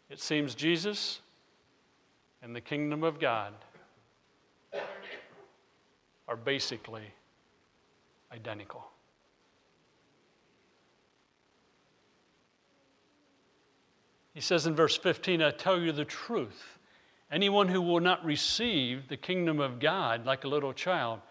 It 0.09 0.19
seems 0.19 0.55
Jesus 0.55 1.19
and 2.41 2.55
the 2.55 2.61
kingdom 2.61 3.03
of 3.03 3.19
God 3.19 3.53
are 6.27 6.35
basically 6.35 7.11
identical. 8.31 8.85
He 14.35 14.41
says 14.41 14.67
in 14.67 14.75
verse 14.75 14.97
15, 14.97 15.41
I 15.41 15.51
tell 15.51 15.79
you 15.79 15.93
the 15.93 16.03
truth. 16.03 16.77
Anyone 17.31 17.69
who 17.69 17.81
will 17.81 18.01
not 18.01 18.23
receive 18.25 19.07
the 19.07 19.15
kingdom 19.15 19.61
of 19.61 19.79
God 19.79 20.25
like 20.25 20.43
a 20.43 20.49
little 20.49 20.73
child 20.73 21.21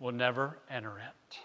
will 0.00 0.12
never 0.12 0.56
enter 0.70 0.98
it. 0.98 1.38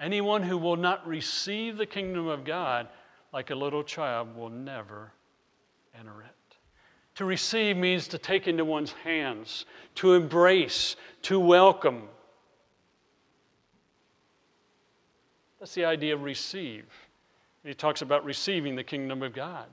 Anyone 0.00 0.44
who 0.44 0.56
will 0.56 0.76
not 0.76 1.04
receive 1.08 1.76
the 1.76 1.86
kingdom 1.86 2.28
of 2.28 2.44
God 2.44 2.86
like 3.32 3.50
a 3.50 3.54
little 3.56 3.82
child 3.82 4.36
will 4.36 4.48
never 4.48 5.10
enter 5.98 6.22
it. 6.22 6.56
To 7.16 7.24
receive 7.24 7.76
means 7.76 8.06
to 8.08 8.18
take 8.18 8.46
into 8.46 8.64
one's 8.64 8.92
hands, 8.92 9.66
to 9.96 10.14
embrace, 10.14 10.94
to 11.22 11.40
welcome. 11.40 12.04
That's 15.58 15.74
the 15.74 15.84
idea 15.84 16.14
of 16.14 16.22
receive. 16.22 16.84
He 17.66 17.74
talks 17.74 18.00
about 18.00 18.24
receiving 18.24 18.76
the 18.76 18.84
kingdom 18.84 19.22
of 19.22 19.34
God. 19.34 19.66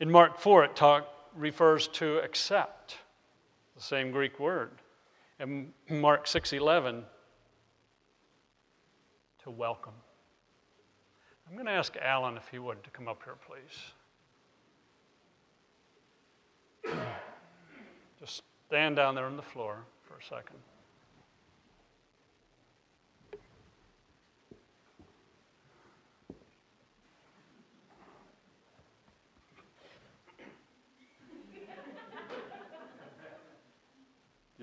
In 0.00 0.10
Mark 0.10 0.38
4, 0.38 0.64
it 0.64 0.76
talk, 0.76 1.06
refers 1.36 1.86
to 1.88 2.18
accept, 2.18 2.98
the 3.76 3.82
same 3.82 4.10
Greek 4.10 4.40
word 4.40 4.70
and 5.38 5.72
Mark 5.88 6.26
6:11 6.26 7.04
to 9.42 9.50
welcome. 9.50 9.94
I'm 11.46 11.54
going 11.54 11.66
to 11.66 11.72
ask 11.72 11.96
Alan 11.98 12.36
if 12.36 12.48
he 12.48 12.58
would 12.58 12.82
to 12.84 12.90
come 12.90 13.08
up 13.08 13.22
here, 13.24 13.36
please. 13.46 13.92
Just 18.20 18.42
stand 18.66 18.96
down 18.96 19.14
there 19.14 19.26
on 19.26 19.36
the 19.36 19.42
floor 19.42 19.84
for 20.02 20.16
a 20.16 20.22
second. 20.22 20.58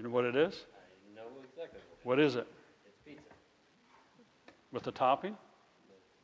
You 0.01 0.07
know 0.07 0.15
what 0.15 0.25
it 0.25 0.35
is? 0.35 0.65
I 0.73 1.15
know 1.15 1.27
exactly 1.43 1.79
what 2.03 2.17
What 2.17 2.19
is 2.19 2.35
it? 2.35 2.47
It's 2.87 2.97
pizza. 3.05 3.21
With 4.71 4.81
the 4.81 4.91
topping? 4.91 5.37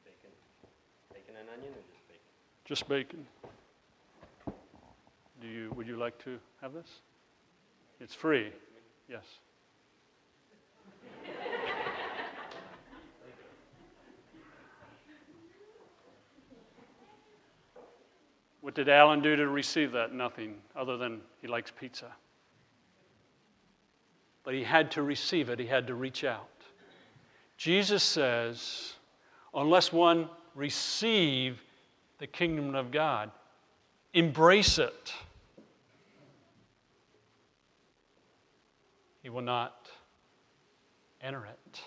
Bacon. 0.03 0.31
Bacon 1.13 1.35
and 1.39 1.47
onion 1.47 1.73
or 1.73 1.83
just 1.85 2.07
bacon? 2.07 2.23
Just 2.65 2.89
bacon. 2.89 3.27
Do 5.39 5.47
you, 5.47 5.71
would 5.75 5.85
you 5.85 5.95
like 5.95 6.17
to 6.23 6.39
have 6.59 6.73
this? 6.73 6.87
It's 7.99 8.15
free. 8.15 8.51
Yes. 9.07 9.21
what 18.61 18.73
did 18.73 18.89
Alan 18.89 19.21
do 19.21 19.35
to 19.35 19.47
receive 19.47 19.91
that? 19.91 20.15
Nothing, 20.15 20.55
other 20.75 20.97
than 20.97 21.21
he 21.43 21.47
likes 21.47 21.71
pizza. 21.79 22.07
But 24.47 24.55
he 24.55 24.63
had 24.63 24.91
to 24.91 25.01
receive 25.01 25.49
it, 25.49 25.59
he 25.59 25.65
had 25.65 25.87
to 25.87 25.93
reach 25.93 26.23
out. 26.23 26.47
Jesus 27.57 28.01
says, 28.01 28.93
unless 29.53 29.91
one 29.91 30.29
receive 30.55 31.61
the 32.19 32.27
kingdom 32.27 32.73
of 32.73 32.89
God, 32.89 33.29
embrace 34.13 34.79
it, 34.79 35.13
he 39.21 39.27
will 39.27 39.41
not 39.41 39.89
enter 41.21 41.45
it. 41.45 41.81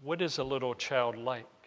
What 0.00 0.22
is 0.22 0.38
a 0.38 0.44
little 0.44 0.76
child 0.76 1.18
like? 1.18 1.59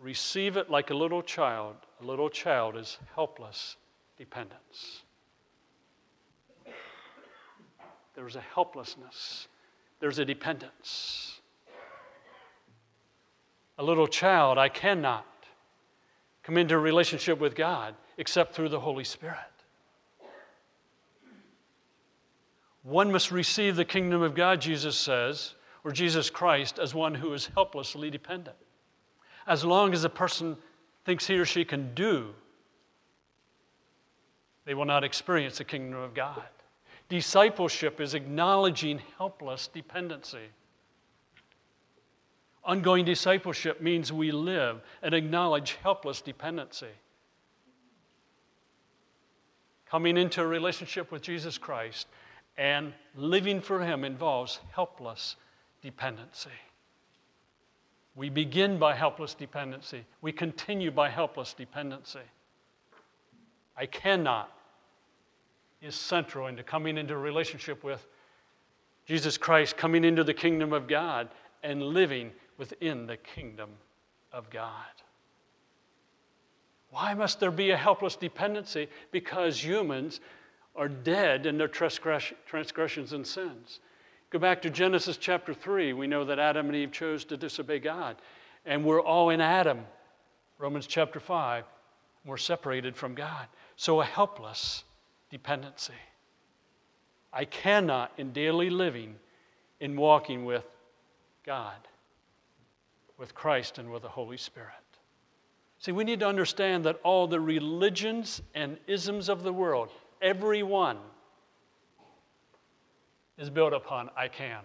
Receive 0.00 0.56
it 0.56 0.70
like 0.70 0.90
a 0.90 0.94
little 0.94 1.22
child. 1.22 1.76
A 2.00 2.04
little 2.04 2.30
child 2.30 2.76
is 2.76 2.98
helpless 3.14 3.76
dependence. 4.16 5.02
There's 8.14 8.36
a 8.36 8.40
helplessness, 8.40 9.48
there's 10.00 10.18
a 10.18 10.24
dependence. 10.24 11.40
A 13.78 13.82
little 13.82 14.06
child, 14.06 14.58
I 14.58 14.68
cannot 14.68 15.26
come 16.42 16.58
into 16.58 16.74
a 16.74 16.78
relationship 16.78 17.38
with 17.38 17.54
God 17.54 17.94
except 18.18 18.54
through 18.54 18.68
the 18.68 18.80
Holy 18.80 19.04
Spirit. 19.04 19.38
One 22.82 23.12
must 23.12 23.30
receive 23.30 23.76
the 23.76 23.84
kingdom 23.84 24.22
of 24.22 24.34
God, 24.34 24.60
Jesus 24.60 24.96
says, 24.96 25.54
or 25.84 25.92
Jesus 25.92 26.30
Christ, 26.30 26.78
as 26.78 26.94
one 26.94 27.14
who 27.14 27.32
is 27.32 27.50
helplessly 27.54 28.10
dependent. 28.10 28.56
As 29.46 29.64
long 29.64 29.92
as 29.92 30.04
a 30.04 30.08
person 30.08 30.56
thinks 31.04 31.26
he 31.26 31.38
or 31.38 31.44
she 31.44 31.64
can 31.64 31.94
do, 31.94 32.34
they 34.64 34.74
will 34.74 34.84
not 34.84 35.04
experience 35.04 35.58
the 35.58 35.64
kingdom 35.64 36.00
of 36.00 36.14
God. 36.14 36.42
Discipleship 37.08 38.00
is 38.00 38.14
acknowledging 38.14 39.00
helpless 39.18 39.66
dependency. 39.66 40.48
Ongoing 42.62 43.04
discipleship 43.04 43.80
means 43.80 44.12
we 44.12 44.30
live 44.30 44.80
and 45.02 45.14
acknowledge 45.14 45.76
helpless 45.82 46.20
dependency. 46.20 46.92
Coming 49.86 50.16
into 50.16 50.42
a 50.42 50.46
relationship 50.46 51.10
with 51.10 51.22
Jesus 51.22 51.58
Christ 51.58 52.06
and 52.56 52.92
living 53.16 53.60
for 53.60 53.80
Him 53.80 54.04
involves 54.04 54.60
helpless 54.72 55.36
dependency. 55.82 56.50
We 58.20 58.28
begin 58.28 58.78
by 58.78 58.94
helpless 58.94 59.32
dependency, 59.32 60.04
we 60.20 60.30
continue 60.30 60.90
by 60.90 61.08
helpless 61.08 61.54
dependency. 61.54 62.20
I 63.78 63.86
cannot 63.86 64.52
is 65.80 65.94
central 65.94 66.46
into 66.48 66.62
coming 66.62 66.98
into 66.98 67.16
relationship 67.16 67.82
with 67.82 68.06
Jesus 69.06 69.38
Christ, 69.38 69.78
coming 69.78 70.04
into 70.04 70.22
the 70.22 70.34
kingdom 70.34 70.74
of 70.74 70.86
God, 70.86 71.30
and 71.62 71.82
living 71.82 72.30
within 72.58 73.06
the 73.06 73.16
kingdom 73.16 73.70
of 74.34 74.50
God. 74.50 74.92
Why 76.90 77.14
must 77.14 77.40
there 77.40 77.50
be 77.50 77.70
a 77.70 77.76
helpless 77.78 78.16
dependency? 78.16 78.88
Because 79.12 79.64
humans 79.64 80.20
are 80.76 80.88
dead 80.88 81.46
in 81.46 81.56
their 81.56 81.68
transgressions 81.68 83.14
and 83.14 83.26
sins. 83.26 83.80
Go 84.30 84.38
back 84.38 84.62
to 84.62 84.70
Genesis 84.70 85.16
chapter 85.16 85.52
3. 85.52 85.92
We 85.92 86.06
know 86.06 86.24
that 86.24 86.38
Adam 86.38 86.66
and 86.66 86.76
Eve 86.76 86.92
chose 86.92 87.24
to 87.26 87.36
disobey 87.36 87.80
God. 87.80 88.16
And 88.64 88.84
we're 88.84 89.02
all 89.02 89.30
in 89.30 89.40
Adam. 89.40 89.80
Romans 90.58 90.86
chapter 90.86 91.18
5. 91.18 91.64
We're 92.24 92.36
separated 92.36 92.96
from 92.96 93.14
God. 93.14 93.48
So 93.74 94.00
a 94.00 94.04
helpless 94.04 94.84
dependency. 95.30 95.94
I 97.32 97.44
cannot, 97.44 98.12
in 98.18 98.32
daily 98.32 98.70
living, 98.70 99.16
in 99.80 99.96
walking 99.96 100.44
with 100.44 100.64
God, 101.44 101.76
with 103.18 103.34
Christ, 103.34 103.78
and 103.78 103.90
with 103.90 104.02
the 104.02 104.08
Holy 104.08 104.36
Spirit. 104.36 104.74
See, 105.78 105.92
we 105.92 106.04
need 106.04 106.20
to 106.20 106.28
understand 106.28 106.84
that 106.84 107.00
all 107.02 107.26
the 107.26 107.40
religions 107.40 108.42
and 108.54 108.76
isms 108.86 109.28
of 109.28 109.42
the 109.42 109.52
world, 109.52 109.90
every 110.20 110.62
one, 110.62 110.98
is 113.40 113.48
built 113.48 113.72
upon 113.72 114.10
I 114.14 114.28
can. 114.28 114.60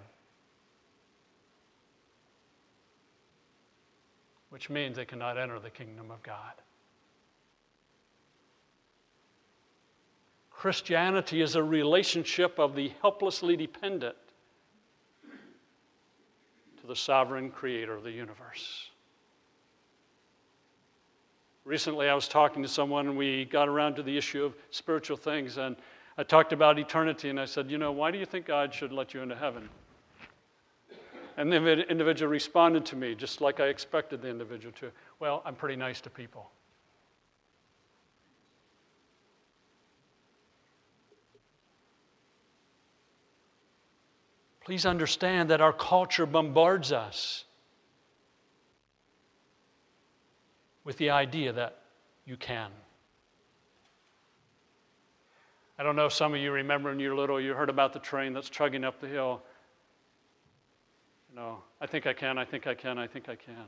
Which 4.49 4.69
means 4.69 4.97
they 4.97 5.05
cannot 5.05 5.37
enter 5.37 5.59
the 5.59 5.69
kingdom 5.69 6.11
of 6.11 6.21
God. 6.21 6.53
Christianity 10.51 11.41
is 11.41 11.55
a 11.55 11.63
relationship 11.63 12.59
of 12.59 12.75
the 12.75 12.91
helplessly 13.01 13.55
dependent 13.55 14.15
to 16.81 16.87
the 16.87 16.95
sovereign 16.95 17.51
creator 17.51 17.93
of 17.93 18.03
the 18.03 18.11
universe. 18.11 18.89
Recently, 21.63 22.09
I 22.09 22.13
was 22.13 22.27
talking 22.27 22.61
to 22.61 22.69
someone 22.69 23.07
and 23.07 23.17
we 23.17 23.45
got 23.45 23.67
around 23.67 23.95
to 23.95 24.03
the 24.03 24.17
issue 24.17 24.43
of 24.43 24.55
spiritual 24.69 25.17
things, 25.17 25.57
and 25.57 25.75
I 26.17 26.23
talked 26.23 26.53
about 26.53 26.79
eternity, 26.79 27.29
and 27.29 27.39
I 27.39 27.45
said, 27.45 27.69
You 27.69 27.77
know, 27.77 27.91
why 27.91 28.11
do 28.11 28.17
you 28.17 28.25
think 28.25 28.45
God 28.45 28.73
should 28.73 28.91
let 28.91 29.13
you 29.13 29.21
into 29.21 29.35
heaven? 29.35 29.69
And 31.37 31.51
the 31.51 31.89
individual 31.89 32.31
responded 32.31 32.85
to 32.87 32.95
me 32.95 33.13
just 33.13 33.41
like 33.41 33.59
I 33.59 33.65
expected 33.65 34.21
the 34.21 34.29
individual 34.29 34.73
to. 34.79 34.91
Well, 35.19 35.41
I'm 35.45 35.55
pretty 35.55 35.75
nice 35.75 35.99
to 36.01 36.09
people. 36.09 36.49
Please 44.63 44.85
understand 44.85 45.49
that 45.49 45.61
our 45.61 45.73
culture 45.73 46.25
bombards 46.25 46.91
us 46.91 47.43
with 50.83 50.97
the 50.97 51.09
idea 51.09 51.51
that 51.53 51.81
you 52.25 52.37
can. 52.37 52.71
I 55.77 55.83
don't 55.83 55.95
know 55.95 56.05
if 56.05 56.13
some 56.13 56.33
of 56.33 56.39
you 56.39 56.51
remember 56.51 56.89
when 56.89 56.99
you 56.99 57.09
were 57.09 57.15
little, 57.15 57.39
you 57.39 57.53
heard 57.53 57.69
about 57.69 57.91
the 57.91 57.99
train 57.99 58.33
that's 58.33 58.49
chugging 58.49 58.83
up 58.83 58.99
the 58.99 59.07
hill. 59.07 59.41
You 61.29 61.35
know, 61.35 61.57
I 61.81 61.87
think 61.87 62.07
I 62.07 62.13
can, 62.13 62.37
I 62.37 62.45
think 62.45 62.65
I 62.65 62.73
can, 62.73 62.97
I 62.97 63.07
think 63.07 63.27
I 63.27 63.35
can. 63.35 63.65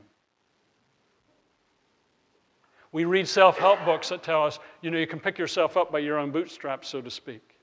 We 2.92 3.04
read 3.04 3.28
self 3.28 3.58
help 3.58 3.84
books 3.84 4.08
that 4.08 4.22
tell 4.22 4.44
us, 4.44 4.58
you 4.80 4.90
know, 4.90 4.98
you 4.98 5.06
can 5.06 5.20
pick 5.20 5.38
yourself 5.38 5.76
up 5.76 5.92
by 5.92 5.98
your 5.98 6.18
own 6.18 6.30
bootstraps, 6.30 6.88
so 6.88 7.02
to 7.02 7.10
speak. 7.10 7.58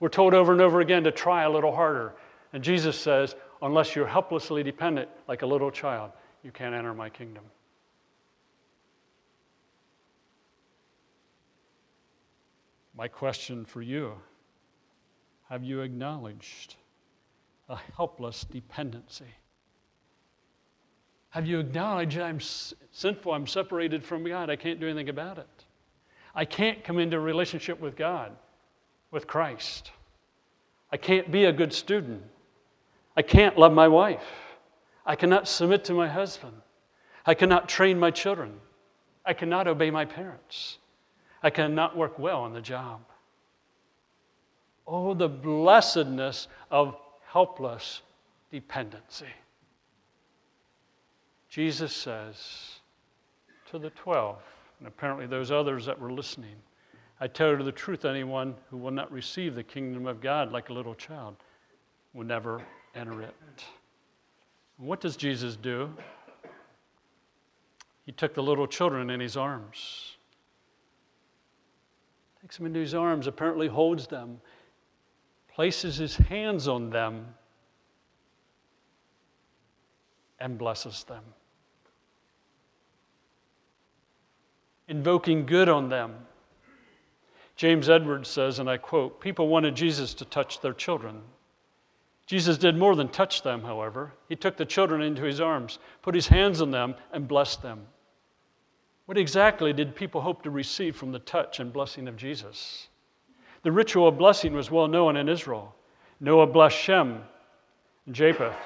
We're 0.00 0.10
told 0.10 0.34
over 0.34 0.52
and 0.52 0.60
over 0.60 0.80
again 0.80 1.04
to 1.04 1.12
try 1.12 1.44
a 1.44 1.50
little 1.50 1.74
harder. 1.74 2.14
And 2.52 2.62
Jesus 2.62 3.00
says, 3.00 3.34
unless 3.62 3.96
you're 3.96 4.06
helplessly 4.06 4.62
dependent 4.62 5.08
like 5.28 5.42
a 5.42 5.46
little 5.46 5.70
child, 5.70 6.10
you 6.42 6.50
can't 6.50 6.74
enter 6.74 6.92
my 6.92 7.08
kingdom. 7.08 7.44
My 12.96 13.08
question 13.08 13.64
for 13.64 13.82
you 13.82 14.14
have 15.48 15.64
you 15.64 15.82
acknowledged 15.82 16.76
a 17.68 17.76
helpless 17.96 18.44
dependency? 18.44 19.26
Have 21.30 21.46
you 21.46 21.60
acknowledged 21.60 22.18
I'm 22.18 22.40
sinful, 22.40 23.32
I'm 23.32 23.46
separated 23.46 24.04
from 24.04 24.24
God, 24.24 24.50
I 24.50 24.56
can't 24.56 24.80
do 24.80 24.86
anything 24.86 25.08
about 25.08 25.38
it? 25.38 25.64
I 26.34 26.44
can't 26.44 26.82
come 26.84 26.98
into 26.98 27.16
a 27.16 27.20
relationship 27.20 27.80
with 27.80 27.96
God, 27.96 28.32
with 29.10 29.26
Christ. 29.26 29.90
I 30.90 30.96
can't 30.96 31.30
be 31.30 31.44
a 31.44 31.52
good 31.52 31.72
student. 31.72 32.22
I 33.16 33.22
can't 33.22 33.58
love 33.58 33.72
my 33.72 33.88
wife. 33.88 34.24
I 35.04 35.16
cannot 35.16 35.48
submit 35.48 35.84
to 35.84 35.94
my 35.94 36.08
husband. 36.08 36.56
I 37.26 37.34
cannot 37.34 37.68
train 37.68 37.98
my 37.98 38.10
children. 38.10 38.60
I 39.24 39.32
cannot 39.32 39.68
obey 39.68 39.90
my 39.90 40.04
parents. 40.04 40.78
I 41.42 41.50
cannot 41.50 41.96
work 41.96 42.18
well 42.18 42.42
on 42.42 42.52
the 42.52 42.60
job. 42.60 43.00
Oh, 44.86 45.14
the 45.14 45.28
blessedness 45.28 46.48
of 46.70 46.96
helpless 47.26 48.02
dependency. 48.50 49.26
Jesus 51.48 51.94
says 51.94 52.80
to 53.70 53.78
the 53.78 53.90
12, 53.90 54.36
and 54.78 54.88
apparently 54.88 55.26
those 55.26 55.50
others 55.50 55.86
that 55.86 55.98
were 55.98 56.12
listening, 56.12 56.54
I 57.20 57.26
tell 57.26 57.50
you 57.50 57.62
the 57.62 57.72
truth, 57.72 58.04
anyone 58.04 58.54
who 58.70 58.76
will 58.76 58.90
not 58.90 59.10
receive 59.12 59.54
the 59.54 59.62
kingdom 59.62 60.06
of 60.06 60.20
God 60.20 60.50
like 60.50 60.70
a 60.70 60.72
little 60.72 60.94
child 60.94 61.36
will 62.14 62.24
never 62.24 62.62
enter 62.94 63.22
it. 63.22 63.34
what 64.76 65.00
does 65.00 65.16
Jesus 65.16 65.56
do? 65.56 65.90
He 68.04 68.12
took 68.12 68.34
the 68.34 68.42
little 68.42 68.66
children 68.66 69.10
in 69.10 69.20
his 69.20 69.36
arms 69.36 70.16
takes 72.42 72.58
them 72.58 72.66
into 72.66 72.80
his 72.80 72.94
arms, 72.94 73.26
apparently 73.26 73.68
holds 73.68 74.06
them, 74.06 74.40
places 75.54 75.96
his 75.96 76.16
hands 76.16 76.68
on 76.68 76.90
them, 76.90 77.26
and 80.38 80.58
blesses 80.58 81.04
them. 81.04 81.22
invoking 84.92 85.46
good 85.46 85.70
on 85.70 85.88
them. 85.88 86.14
James 87.56 87.88
Edwards 87.88 88.28
says, 88.28 88.58
and 88.58 88.68
I 88.68 88.76
quote, 88.76 89.20
People 89.20 89.48
wanted 89.48 89.74
Jesus 89.74 90.12
to 90.14 90.26
touch 90.26 90.60
their 90.60 90.74
children. 90.74 91.22
Jesus 92.26 92.58
did 92.58 92.76
more 92.76 92.94
than 92.94 93.08
touch 93.08 93.42
them, 93.42 93.62
however. 93.62 94.12
He 94.28 94.36
took 94.36 94.56
the 94.58 94.66
children 94.66 95.00
into 95.00 95.22
his 95.22 95.40
arms, 95.40 95.78
put 96.02 96.14
his 96.14 96.28
hands 96.28 96.60
on 96.60 96.70
them, 96.70 96.94
and 97.10 97.26
blessed 97.26 97.62
them. 97.62 97.86
What 99.12 99.18
exactly 99.18 99.74
did 99.74 99.94
people 99.94 100.22
hope 100.22 100.42
to 100.44 100.50
receive 100.50 100.96
from 100.96 101.12
the 101.12 101.18
touch 101.18 101.60
and 101.60 101.70
blessing 101.70 102.08
of 102.08 102.16
Jesus? 102.16 102.88
The 103.62 103.70
ritual 103.70 104.08
of 104.08 104.16
blessing 104.16 104.54
was 104.54 104.70
well 104.70 104.88
known 104.88 105.18
in 105.18 105.28
Israel. 105.28 105.74
Noah 106.18 106.46
blessed 106.46 106.78
Shem 106.78 107.20
and 108.06 108.14
Japheth. 108.14 108.56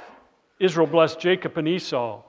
Israel 0.61 0.87
blessed 0.87 1.19
Jacob 1.19 1.59
and 1.59 1.67
Esau. 1.67 2.23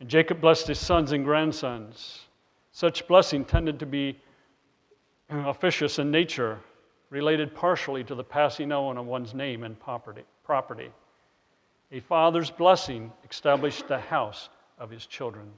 And 0.00 0.08
Jacob 0.08 0.40
blessed 0.40 0.66
his 0.66 0.80
sons 0.80 1.12
and 1.12 1.24
grandsons. 1.24 2.22
Such 2.72 3.06
blessing 3.06 3.44
tended 3.44 3.78
to 3.78 3.86
be 3.86 4.18
officious 5.30 6.00
in 6.00 6.10
nature, 6.10 6.58
related 7.10 7.54
partially 7.54 8.02
to 8.02 8.16
the 8.16 8.24
passing 8.24 8.72
on 8.72 8.98
of 8.98 9.06
one's 9.06 9.32
name 9.32 9.62
and 9.62 9.76
property. 9.78 10.90
A 11.92 12.00
father's 12.00 12.50
blessing 12.50 13.12
established 13.30 13.86
the 13.86 14.00
house 14.00 14.48
of 14.76 14.90
his 14.90 15.06
children. 15.06 15.48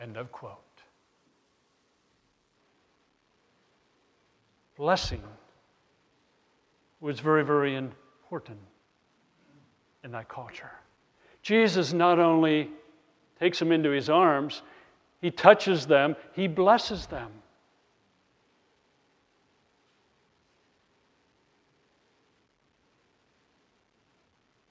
End 0.00 0.16
of 0.16 0.30
quote. 0.30 0.58
Blessing 4.76 5.22
was 7.00 7.20
very, 7.20 7.44
very 7.44 7.76
important 7.76 8.58
in 10.04 10.10
that 10.12 10.28
culture. 10.28 10.72
Jesus 11.42 11.92
not 11.92 12.18
only 12.18 12.70
takes 13.40 13.58
them 13.58 13.72
into 13.72 13.90
his 13.90 14.10
arms, 14.10 14.62
he 15.20 15.30
touches 15.30 15.86
them, 15.86 16.14
he 16.34 16.46
blesses 16.46 17.06
them. 17.06 17.30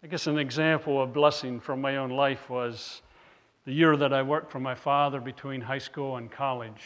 I 0.03 0.07
guess 0.07 0.27
an 0.27 0.37
example 0.37 1.01
of 1.01 1.13
blessing 1.13 1.59
from 1.59 1.81
my 1.81 1.97
own 1.97 2.11
life 2.11 2.47
was 2.47 3.01
the 3.65 3.73
year 3.73 3.97
that 3.97 4.13
I 4.13 4.21
worked 4.21 4.51
for 4.51 4.59
my 4.59 4.75
father 4.75 5.19
between 5.19 5.59
high 5.59 5.79
school 5.79 6.17
and 6.17 6.31
college. 6.31 6.83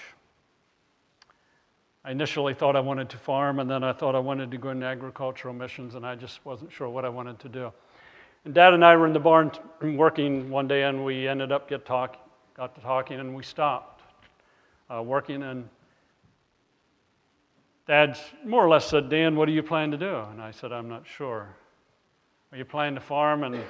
I 2.05 2.11
initially 2.11 2.53
thought 2.53 2.77
I 2.77 2.79
wanted 2.79 3.09
to 3.09 3.17
farm, 3.17 3.59
and 3.59 3.69
then 3.69 3.83
I 3.83 3.91
thought 3.91 4.15
I 4.15 4.19
wanted 4.19 4.49
to 4.51 4.57
go 4.57 4.69
into 4.69 4.85
agricultural 4.85 5.53
missions, 5.53 5.95
and 5.95 6.05
I 6.05 6.15
just 6.15 6.43
wasn't 6.45 6.71
sure 6.71 6.89
what 6.89 7.03
I 7.03 7.09
wanted 7.09 7.39
to 7.39 7.49
do. 7.49 7.71
And 8.45 8.53
Dad 8.53 8.73
and 8.73 8.85
I 8.85 8.95
were 8.95 9.05
in 9.05 9.11
the 9.11 9.19
barn 9.19 9.51
working 9.81 10.49
one 10.49 10.67
day, 10.67 10.83
and 10.83 11.03
we 11.03 11.27
ended 11.27 11.51
up 11.51 11.67
get 11.67 11.85
talk, 11.85 12.15
got 12.55 12.73
to 12.75 12.81
talking, 12.81 13.19
and 13.19 13.35
we 13.35 13.43
stopped 13.43 14.01
uh, 14.89 15.03
working. 15.03 15.43
And 15.43 15.67
Dad 17.85 18.17
more 18.45 18.65
or 18.65 18.69
less 18.69 18.87
said, 18.87 19.09
"Dan, 19.09 19.35
what 19.35 19.45
do 19.45 19.51
you 19.51 19.61
plan 19.61 19.91
to 19.91 19.97
do?" 19.97 20.15
And 20.31 20.41
I 20.41 20.51
said, 20.51 20.71
"I'm 20.71 20.87
not 20.87 21.05
sure." 21.05 21.49
Are 22.51 22.57
you 22.57 22.65
planning 22.65 22.95
to 22.95 23.01
farm? 23.01 23.43
And 23.43 23.61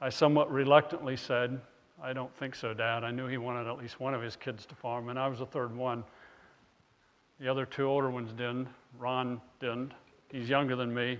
I 0.00 0.08
somewhat 0.08 0.50
reluctantly 0.50 1.16
said, 1.16 1.60
I 2.02 2.12
don't 2.12 2.34
think 2.36 2.54
so, 2.54 2.72
Dad. 2.72 3.04
I 3.04 3.10
knew 3.10 3.26
he 3.26 3.36
wanted 3.36 3.66
at 3.66 3.78
least 3.78 4.00
one 4.00 4.14
of 4.14 4.22
his 4.22 4.34
kids 4.34 4.64
to 4.66 4.74
farm, 4.74 5.10
and 5.10 5.18
I 5.18 5.28
was 5.28 5.40
the 5.40 5.46
third 5.46 5.76
one. 5.76 6.02
The 7.38 7.48
other 7.48 7.66
two 7.66 7.86
older 7.86 8.10
ones 8.10 8.32
didn't. 8.32 8.68
Ron 8.98 9.40
didn't. 9.60 9.92
He's 10.30 10.48
younger 10.48 10.76
than 10.76 10.94
me. 10.94 11.18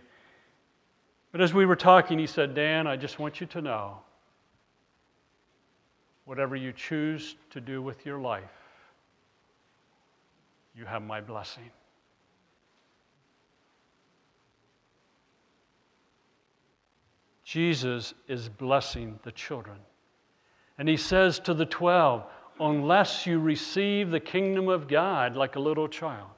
But 1.32 1.40
as 1.40 1.52
we 1.52 1.66
were 1.66 1.76
talking, 1.76 2.18
he 2.18 2.26
said, 2.26 2.54
Dan, 2.54 2.86
I 2.86 2.96
just 2.96 3.18
want 3.18 3.40
you 3.40 3.46
to 3.48 3.60
know 3.60 3.98
whatever 6.24 6.56
you 6.56 6.72
choose 6.72 7.36
to 7.50 7.60
do 7.60 7.82
with 7.82 8.06
your 8.06 8.18
life, 8.18 8.44
you 10.74 10.84
have 10.84 11.02
my 11.02 11.20
blessing. 11.20 11.70
Jesus 17.44 18.14
is 18.28 18.48
blessing 18.48 19.18
the 19.24 19.32
children. 19.32 19.76
And 20.80 20.88
he 20.88 20.96
says 20.96 21.38
to 21.40 21.52
the 21.52 21.66
12, 21.66 22.24
Unless 22.58 23.26
you 23.26 23.38
receive 23.38 24.10
the 24.10 24.18
kingdom 24.18 24.68
of 24.68 24.88
God 24.88 25.36
like 25.36 25.56
a 25.56 25.60
little 25.60 25.88
child, 25.88 26.30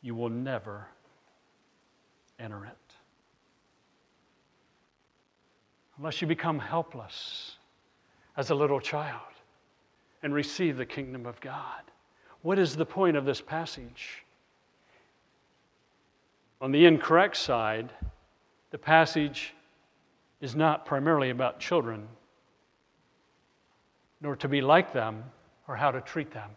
you 0.00 0.16
will 0.16 0.28
never 0.28 0.88
enter 2.40 2.64
it. 2.64 2.94
Unless 5.96 6.20
you 6.20 6.26
become 6.26 6.58
helpless 6.58 7.52
as 8.36 8.50
a 8.50 8.54
little 8.54 8.80
child 8.80 9.20
and 10.24 10.34
receive 10.34 10.76
the 10.76 10.84
kingdom 10.84 11.24
of 11.24 11.40
God. 11.40 11.82
What 12.42 12.58
is 12.58 12.74
the 12.74 12.86
point 12.86 13.16
of 13.16 13.24
this 13.24 13.40
passage? 13.40 14.24
On 16.60 16.72
the 16.72 16.84
incorrect 16.84 17.36
side, 17.36 17.92
the 18.72 18.78
passage 18.78 19.54
is 20.40 20.56
not 20.56 20.84
primarily 20.84 21.30
about 21.30 21.60
children 21.60 22.08
nor 24.22 24.36
to 24.36 24.48
be 24.48 24.60
like 24.60 24.92
them 24.92 25.24
or 25.66 25.76
how 25.76 25.90
to 25.90 26.00
treat 26.00 26.30
them. 26.30 26.50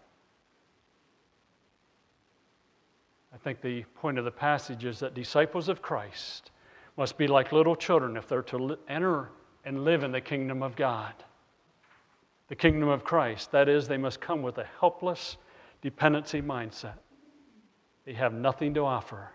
I 3.33 3.37
think 3.37 3.61
the 3.61 3.83
point 3.95 4.17
of 4.17 4.25
the 4.25 4.31
passage 4.31 4.85
is 4.85 4.99
that 4.99 5.13
disciples 5.13 5.67
of 5.67 5.81
Christ 5.81 6.51
must 6.95 7.17
be 7.17 7.27
like 7.27 7.51
little 7.51 7.75
children 7.75 8.15
if 8.15 8.27
they're 8.27 8.43
to 8.43 8.77
enter 8.87 9.29
and 9.65 9.83
live 9.83 10.03
in 10.03 10.11
the 10.11 10.21
kingdom 10.21 10.63
of 10.63 10.75
God. 10.75 11.13
The 12.47 12.55
kingdom 12.55 12.87
of 12.87 13.03
Christ. 13.03 13.51
That 13.51 13.67
is, 13.67 13.87
they 13.87 13.97
must 13.97 14.21
come 14.21 14.41
with 14.41 14.59
a 14.59 14.67
helpless 14.79 15.37
dependency 15.81 16.41
mindset. 16.41 16.99
They 18.05 18.13
have 18.13 18.33
nothing 18.33 18.73
to 18.75 18.85
offer, 18.85 19.29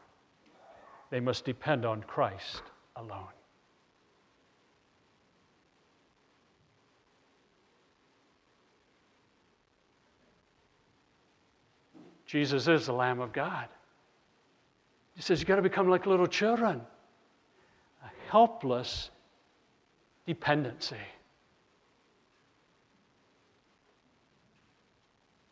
they 1.10 1.20
must 1.20 1.44
depend 1.44 1.84
on 1.84 2.02
Christ 2.02 2.62
alone. 2.96 3.39
Jesus 12.30 12.68
is 12.68 12.86
the 12.86 12.92
Lamb 12.92 13.18
of 13.18 13.32
God. 13.32 13.66
He 15.16 15.22
says, 15.22 15.40
You've 15.40 15.48
got 15.48 15.56
to 15.56 15.62
become 15.62 15.88
like 15.88 16.06
little 16.06 16.28
children. 16.28 16.80
A 18.04 18.30
helpless 18.30 19.10
dependency. 20.28 20.94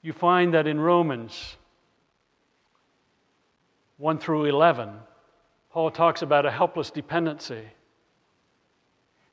You 0.02 0.12
find 0.12 0.54
that 0.54 0.68
in 0.68 0.78
Romans 0.78 1.56
1 3.96 4.20
through 4.20 4.44
11, 4.44 4.90
Paul 5.72 5.90
talks 5.90 6.22
about 6.22 6.46
a 6.46 6.50
helpless 6.52 6.92
dependency. 6.92 7.64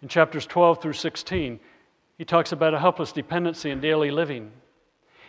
In 0.02 0.08
chapters 0.08 0.48
12 0.48 0.82
through 0.82 0.94
16, 0.94 1.60
he 2.18 2.26
talks 2.26 2.54
about 2.54 2.74
a 2.74 2.80
helpless 2.80 3.12
dependency 3.12 3.70
in 3.70 3.82
daily 3.82 4.10
living. 4.10 4.52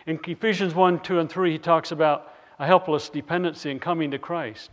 In 0.07 0.19
Ephesians 0.25 0.73
1, 0.73 1.01
2, 1.01 1.19
and 1.19 1.29
3, 1.29 1.51
he 1.51 1.57
talks 1.57 1.91
about 1.91 2.33
a 2.59 2.65
helpless 2.65 3.09
dependency 3.09 3.69
in 3.69 3.79
coming 3.79 4.09
to 4.11 4.17
Christ. 4.17 4.71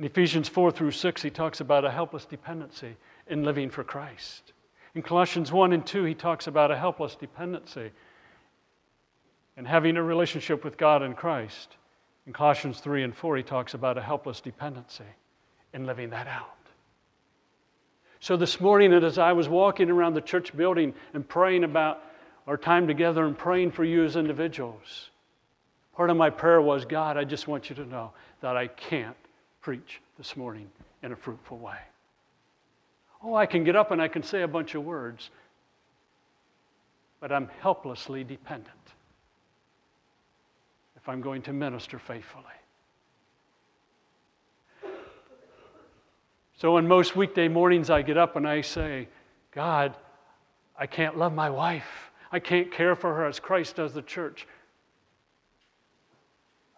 In 0.00 0.04
Ephesians 0.04 0.48
4 0.48 0.72
through 0.72 0.90
6, 0.90 1.22
he 1.22 1.30
talks 1.30 1.60
about 1.60 1.84
a 1.84 1.90
helpless 1.92 2.24
dependency 2.24 2.96
in 3.28 3.44
living 3.44 3.70
for 3.70 3.84
Christ. 3.84 4.52
In 4.96 5.02
Colossians 5.02 5.52
1 5.52 5.72
and 5.72 5.86
2, 5.86 6.02
he 6.02 6.14
talks 6.14 6.48
about 6.48 6.72
a 6.72 6.76
helpless 6.76 7.14
dependency 7.14 7.92
in 9.56 9.64
having 9.64 9.96
a 9.96 10.02
relationship 10.02 10.64
with 10.64 10.76
God 10.76 11.02
and 11.02 11.16
Christ. 11.16 11.76
In 12.26 12.32
Colossians 12.32 12.80
3 12.80 13.04
and 13.04 13.14
4, 13.14 13.36
he 13.36 13.42
talks 13.44 13.74
about 13.74 13.96
a 13.96 14.02
helpless 14.02 14.40
dependency 14.40 15.04
in 15.72 15.86
living 15.86 16.10
that 16.10 16.26
out. 16.26 16.50
So 18.18 18.36
this 18.36 18.60
morning, 18.60 18.92
as 18.92 19.18
I 19.18 19.32
was 19.32 19.48
walking 19.48 19.88
around 19.88 20.14
the 20.14 20.20
church 20.20 20.56
building 20.56 20.94
and 21.12 21.28
praying 21.28 21.62
about 21.62 22.02
our 22.46 22.56
time 22.56 22.86
together 22.86 23.24
and 23.24 23.36
praying 23.36 23.70
for 23.70 23.84
you 23.84 24.04
as 24.04 24.16
individuals. 24.16 25.10
Part 25.96 26.10
of 26.10 26.16
my 26.16 26.30
prayer 26.30 26.60
was 26.60 26.84
God, 26.84 27.16
I 27.16 27.24
just 27.24 27.48
want 27.48 27.70
you 27.70 27.76
to 27.76 27.86
know 27.86 28.12
that 28.40 28.56
I 28.56 28.66
can't 28.66 29.16
preach 29.60 30.00
this 30.18 30.36
morning 30.36 30.68
in 31.02 31.12
a 31.12 31.16
fruitful 31.16 31.58
way. 31.58 31.78
Oh, 33.22 33.34
I 33.34 33.46
can 33.46 33.64
get 33.64 33.76
up 33.76 33.90
and 33.90 34.02
I 34.02 34.08
can 34.08 34.22
say 34.22 34.42
a 34.42 34.48
bunch 34.48 34.74
of 34.74 34.84
words, 34.84 35.30
but 37.20 37.32
I'm 37.32 37.48
helplessly 37.60 38.24
dependent 38.24 38.68
if 40.96 41.08
I'm 41.08 41.22
going 41.22 41.42
to 41.42 41.52
minister 41.52 41.98
faithfully. 41.98 42.44
So, 46.56 46.76
in 46.76 46.86
most 46.86 47.16
weekday 47.16 47.48
mornings, 47.48 47.90
I 47.90 48.02
get 48.02 48.16
up 48.16 48.36
and 48.36 48.46
I 48.46 48.60
say, 48.60 49.08
God, 49.52 49.94
I 50.78 50.86
can't 50.86 51.18
love 51.18 51.34
my 51.34 51.50
wife. 51.50 52.10
I 52.34 52.40
can't 52.40 52.72
care 52.72 52.96
for 52.96 53.14
her 53.14 53.26
as 53.26 53.38
Christ 53.38 53.76
does 53.76 53.92
the 53.92 54.02
church. 54.02 54.48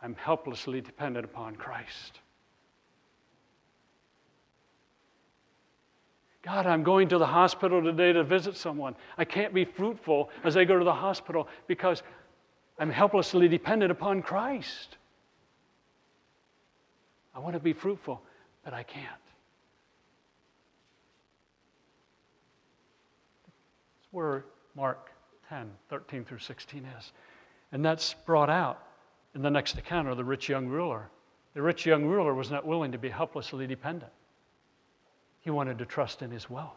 I'm 0.02 0.14
helplessly 0.14 0.82
dependent 0.82 1.24
upon 1.24 1.56
Christ. 1.56 2.20
God, 6.42 6.66
I'm 6.66 6.82
going 6.82 7.08
to 7.08 7.16
the 7.16 7.26
hospital 7.26 7.82
today 7.82 8.12
to 8.12 8.22
visit 8.22 8.54
someone. 8.54 8.96
I 9.16 9.24
can't 9.24 9.54
be 9.54 9.64
fruitful 9.64 10.28
as 10.44 10.58
I 10.58 10.64
go 10.66 10.78
to 10.78 10.84
the 10.84 10.92
hospital 10.92 11.48
because 11.66 12.02
I'm 12.78 12.90
helplessly 12.90 13.48
dependent 13.48 13.90
upon 13.90 14.20
Christ. 14.20 14.98
I 17.34 17.38
want 17.38 17.54
to 17.54 17.60
be 17.60 17.72
fruitful, 17.72 18.20
but 18.62 18.74
I 18.74 18.82
can't. 18.82 19.06
That's 23.96 24.12
where 24.12 24.44
Mark 24.74 25.12
10, 25.48 25.70
13 25.88 26.24
through 26.24 26.38
16 26.38 26.84
is. 26.98 27.12
And 27.72 27.84
that's 27.84 28.14
brought 28.14 28.50
out 28.50 28.82
in 29.34 29.42
the 29.42 29.50
next 29.50 29.78
account 29.78 30.08
of 30.08 30.16
the 30.16 30.24
rich 30.24 30.48
young 30.48 30.66
ruler. 30.66 31.08
The 31.54 31.62
rich 31.62 31.86
young 31.86 32.04
ruler 32.04 32.34
was 32.34 32.50
not 32.50 32.66
willing 32.66 32.92
to 32.92 32.98
be 32.98 33.08
helplessly 33.08 33.66
dependent, 33.66 34.12
he 35.40 35.50
wanted 35.50 35.78
to 35.78 35.86
trust 35.86 36.22
in 36.22 36.30
his 36.30 36.50
wealth. 36.50 36.72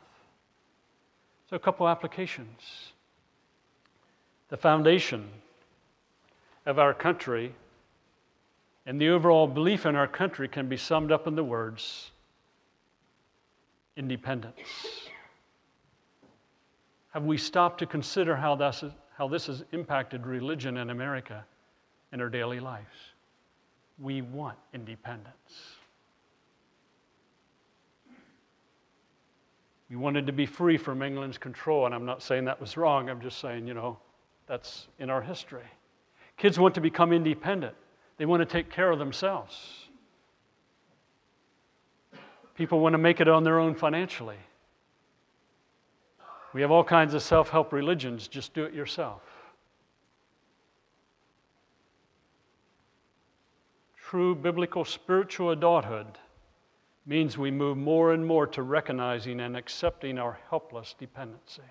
So, 1.49 1.55
a 1.55 1.59
couple 1.59 1.87
applications. 1.87 2.91
The 4.49 4.57
foundation 4.57 5.27
of 6.65 6.77
our 6.77 6.93
country 6.93 7.55
and 8.85 8.99
the 8.99 9.09
overall 9.09 9.47
belief 9.47 9.85
in 9.85 9.95
our 9.95 10.07
country 10.07 10.47
can 10.47 10.67
be 10.67 10.77
summed 10.77 11.11
up 11.11 11.27
in 11.27 11.35
the 11.35 11.43
words 11.43 12.11
independence. 13.95 15.08
Have 17.09 17.23
we 17.23 17.37
stopped 17.37 17.79
to 17.79 17.85
consider 17.85 18.35
how 18.35 18.55
this, 18.55 18.83
is, 18.83 18.91
how 19.17 19.27
this 19.27 19.47
has 19.47 19.63
impacted 19.71 20.25
religion 20.25 20.77
in 20.77 20.91
America 20.91 21.43
in 22.13 22.21
our 22.21 22.29
daily 22.29 22.59
lives? 22.59 22.85
We 23.97 24.21
want 24.21 24.57
independence. 24.73 25.75
We 29.89 29.95
wanted 29.95 30.27
to 30.27 30.33
be 30.33 30.45
free 30.45 30.77
from 30.77 31.01
England's 31.01 31.39
control, 31.39 31.87
and 31.87 31.95
I'm 31.95 32.05
not 32.05 32.21
saying 32.21 32.45
that 32.45 32.61
was 32.61 32.77
wrong. 32.77 33.09
I'm 33.09 33.21
just 33.21 33.39
saying, 33.39 33.67
you 33.67 33.73
know, 33.73 33.97
that's 34.45 34.87
in 34.99 35.09
our 35.09 35.21
history. 35.21 35.65
Kids 36.37 36.59
want 36.59 36.75
to 36.75 36.81
become 36.81 37.11
independent, 37.11 37.75
they 38.17 38.25
want 38.25 38.41
to 38.41 38.45
take 38.45 38.69
care 38.69 38.91
of 38.91 38.99
themselves. 38.99 39.85
People 42.53 42.81
want 42.81 42.93
to 42.93 42.97
make 42.97 43.21
it 43.21 43.27
on 43.29 43.43
their 43.43 43.57
own 43.57 43.73
financially. 43.73 44.35
We 46.53 46.61
have 46.61 46.71
all 46.71 46.83
kinds 46.83 47.13
of 47.13 47.21
self 47.21 47.49
help 47.49 47.73
religions, 47.73 48.27
just 48.27 48.53
do 48.53 48.63
it 48.63 48.73
yourself. 48.73 49.21
True 53.97 54.33
biblical 54.33 54.85
spiritual 54.85 55.51
adulthood 55.51 56.17
means 57.05 57.37
we 57.37 57.51
move 57.51 57.77
more 57.77 58.13
and 58.13 58.25
more 58.25 58.47
to 58.47 58.63
recognizing 58.63 59.39
and 59.39 59.55
accepting 59.55 60.17
our 60.17 60.39
helpless 60.49 60.95
dependency. 60.97 61.61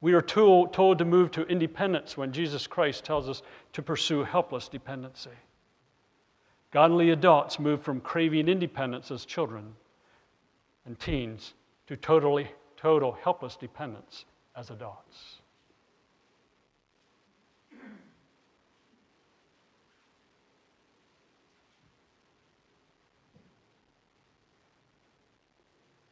We 0.00 0.12
are 0.14 0.22
told, 0.22 0.72
told 0.72 0.98
to 0.98 1.04
move 1.04 1.30
to 1.32 1.42
independence 1.42 2.16
when 2.16 2.32
Jesus 2.32 2.66
Christ 2.66 3.04
tells 3.04 3.28
us 3.28 3.42
to 3.72 3.82
pursue 3.82 4.24
helpless 4.24 4.68
dependency. 4.68 5.30
Godly 6.70 7.10
adults 7.10 7.58
move 7.58 7.82
from 7.82 8.00
craving 8.00 8.48
independence 8.48 9.10
as 9.10 9.24
children 9.24 9.74
and 10.86 10.98
teens 10.98 11.54
to 11.88 11.96
totally 11.96 12.48
total 12.80 13.12
helpless 13.22 13.56
dependence 13.56 14.24
as 14.56 14.70
adults. 14.70 15.36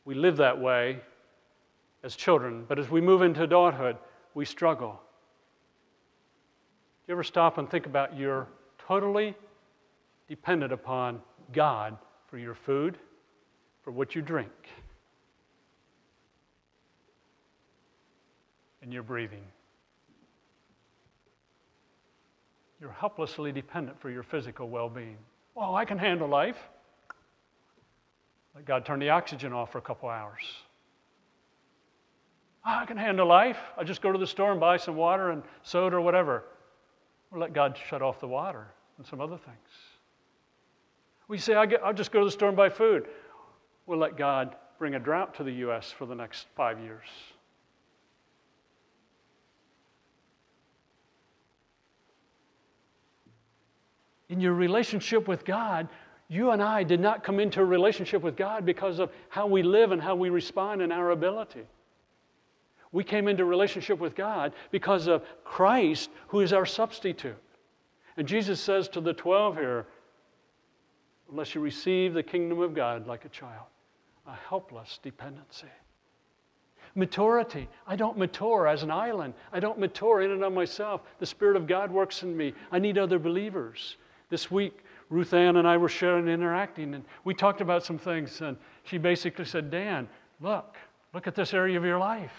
We 0.05 0.15
live 0.15 0.39
that 0.39 0.59
way 0.59 1.01
as 2.03 2.17
children, 2.17 2.65
but 2.67 2.79
as 2.79 2.89
we 2.89 3.01
move 3.01 3.23
into 3.23 3.43
adulthood, 3.43 3.97
we 4.35 4.45
struggle. 4.45 4.93
Do 4.93 7.13
you 7.13 7.15
ever 7.15 7.23
stop 7.23 7.59
and 7.59 7.69
think 7.69 7.87
about 7.87 8.17
you're 8.17 8.47
totally 8.79 9.35
dependent 10.29 10.73
upon 10.73 11.21
God 11.53 11.97
for 12.27 12.39
your 12.39 12.55
food, 12.55 12.99
for 13.83 13.91
what 13.91 14.15
you 14.15 14.23
drink, 14.23 14.51
and 18.89 18.95
your 18.95 19.03
breathing? 19.03 19.45
You're 22.81 22.91
helplessly 22.91 23.53
dependent 23.53 24.01
for 24.01 24.09
your 24.09 24.23
physical 24.23 24.71
well 24.71 24.89
being. 24.89 25.19
Well, 25.55 25.77
I 25.77 25.85
can 25.85 25.99
handle 25.99 26.27
life. 26.27 26.57
Let 28.55 28.65
God 28.65 28.87
turn 28.87 28.99
the 28.99 29.11
oxygen 29.11 29.53
off 29.53 29.73
for 29.73 29.77
a 29.77 29.83
couple 29.83 30.09
hours. 30.09 30.41
Ah, 32.65 32.81
I 32.81 32.87
can 32.87 32.97
handle 32.97 33.27
life. 33.27 33.59
I 33.77 33.85
just 33.85 34.01
go 34.01 34.11
to 34.11 34.19
the 34.19 34.27
store 34.27 34.53
and 34.53 34.61
buy 34.61 34.79
some 34.79 34.97
water 34.97 35.33
and 35.33 35.43
soda 35.63 35.97
or 35.97 36.01
whatever. 36.01 36.45
Or 37.31 37.39
let 37.39 37.53
God 37.53 37.79
shut 37.91 38.01
off 38.01 38.21
the 38.21 38.27
water 38.27 38.69
and 38.97 39.07
some 39.07 39.21
other 39.21 39.37
things. 39.37 39.69
We 41.29 41.37
say, 41.37 41.57
I'll 41.57 41.93
just 41.93 42.11
go 42.11 42.21
to 42.21 42.25
the 42.25 42.31
store 42.31 42.49
and 42.49 42.57
buy 42.57 42.71
food. 42.71 43.07
We'll 43.85 43.99
let 43.99 44.17
God 44.17 44.57
bring 44.79 44.95
a 44.95 44.99
drought 44.99 45.35
to 45.35 45.45
the 45.45 45.53
U.S. 45.53 45.93
for 45.93 46.07
the 46.07 46.15
next 46.15 46.47
five 46.57 46.81
years. 46.81 47.05
In 54.29 54.41
your 54.41 54.55
relationship 54.55 55.27
with 55.27 55.45
God, 55.45 55.89
you 56.29 56.51
and 56.51 56.63
I 56.63 56.83
did 56.83 57.01
not 57.01 57.25
come 57.25 57.41
into 57.41 57.61
a 57.61 57.65
relationship 57.65 58.23
with 58.23 58.37
God 58.37 58.67
because 58.67 58.99
of 58.99 59.11
how 59.29 59.47
we 59.47 59.63
live 59.63 59.93
and 59.93 60.03
how 60.03 60.15
we 60.15 60.29
respond 60.29 60.83
and 60.83 60.93
our 60.93 61.11
ability. 61.11 61.65
We 62.93 63.05
came 63.05 63.29
into 63.29 63.45
relationship 63.45 63.99
with 63.99 64.15
God 64.15 64.53
because 64.71 65.07
of 65.07 65.25
Christ, 65.45 66.11
who 66.29 66.41
is 66.41 66.53
our 66.53 66.67
substitute. 66.67 67.37
And 68.17 68.27
Jesus 68.27 68.61
says 68.61 68.89
to 68.89 69.01
the 69.01 69.13
12 69.13 69.57
here, 69.57 69.87
unless 71.31 71.55
you 71.55 71.61
receive 71.61 72.15
the 72.15 72.23
kingdom 72.23 72.61
of 72.61 72.75
God 72.75 73.07
like 73.07 73.25
a 73.25 73.29
child, 73.29 73.67
a 74.27 74.35
helpless 74.35 74.99
dependency. 75.03 75.69
Maturity. 76.95 77.69
I 77.87 77.97
don't 77.97 78.19
mature 78.19 78.67
as 78.67 78.83
an 78.83 78.91
island. 78.91 79.35
I 79.53 79.61
don't 79.61 79.79
mature 79.79 80.23
in 80.23 80.31
and 80.31 80.43
of 80.43 80.53
myself. 80.53 81.03
The 81.19 81.27
Spirit 81.27 81.57
of 81.57 81.67
God 81.67 81.91
works 81.91 82.23
in 82.23 82.37
me. 82.37 82.55
I 82.73 82.79
need 82.79 82.99
other 82.99 83.19
believers. 83.19 83.97
This 84.29 84.51
week, 84.51 84.85
Ruth 85.09 85.33
Ann 85.33 85.57
and 85.57 85.67
I 85.67 85.77
were 85.77 85.89
sharing 85.89 86.25
and 86.25 86.31
interacting, 86.31 86.95
and 86.95 87.05
we 87.25 87.35
talked 87.35 87.61
about 87.61 87.85
some 87.85 87.99
things, 87.99 88.41
and 88.41 88.57
she 88.85 88.99
basically 88.99 89.45
said, 89.45 89.71
Dan, 89.71 90.09
look, 90.41 90.77
look 91.15 91.27
at 91.27 91.35
this 91.35 91.55
area 91.55 91.79
of 91.79 91.85
your 91.85 91.99
life. 91.99 92.35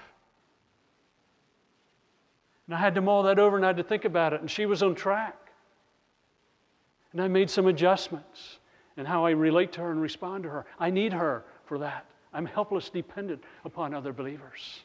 And 2.69 2.75
I 2.75 2.79
had 2.79 2.93
to 2.95 3.01
mull 3.01 3.23
that 3.23 3.39
over 3.39 3.55
and 3.55 3.65
I 3.65 3.69
had 3.69 3.77
to 3.77 3.83
think 3.83 4.05
about 4.05 4.31
it. 4.31 4.41
And 4.41 4.51
she 4.51 4.67
was 4.67 4.83
on 4.83 4.93
track. 4.93 5.35
And 7.11 7.19
I 7.19 7.27
made 7.27 7.49
some 7.49 7.65
adjustments 7.65 8.59
in 8.95 9.07
how 9.07 9.25
I 9.25 9.31
relate 9.31 9.71
to 9.73 9.81
her 9.81 9.89
and 9.89 9.99
respond 9.99 10.43
to 10.43 10.49
her. 10.49 10.67
I 10.77 10.91
need 10.91 11.11
her 11.11 11.45
for 11.65 11.79
that. 11.79 12.05
I'm 12.31 12.45
helpless 12.45 12.91
dependent 12.91 13.43
upon 13.65 13.95
other 13.95 14.13
believers. 14.13 14.81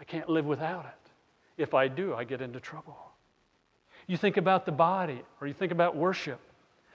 I 0.00 0.04
can't 0.04 0.30
live 0.30 0.46
without 0.46 0.86
it. 0.86 1.10
If 1.58 1.74
I 1.74 1.86
do, 1.86 2.14
I 2.14 2.24
get 2.24 2.40
into 2.40 2.58
trouble. 2.58 3.11
You 4.06 4.16
think 4.16 4.36
about 4.36 4.66
the 4.66 4.72
body, 4.72 5.22
or 5.40 5.46
you 5.46 5.54
think 5.54 5.72
about 5.72 5.96
worship. 5.96 6.40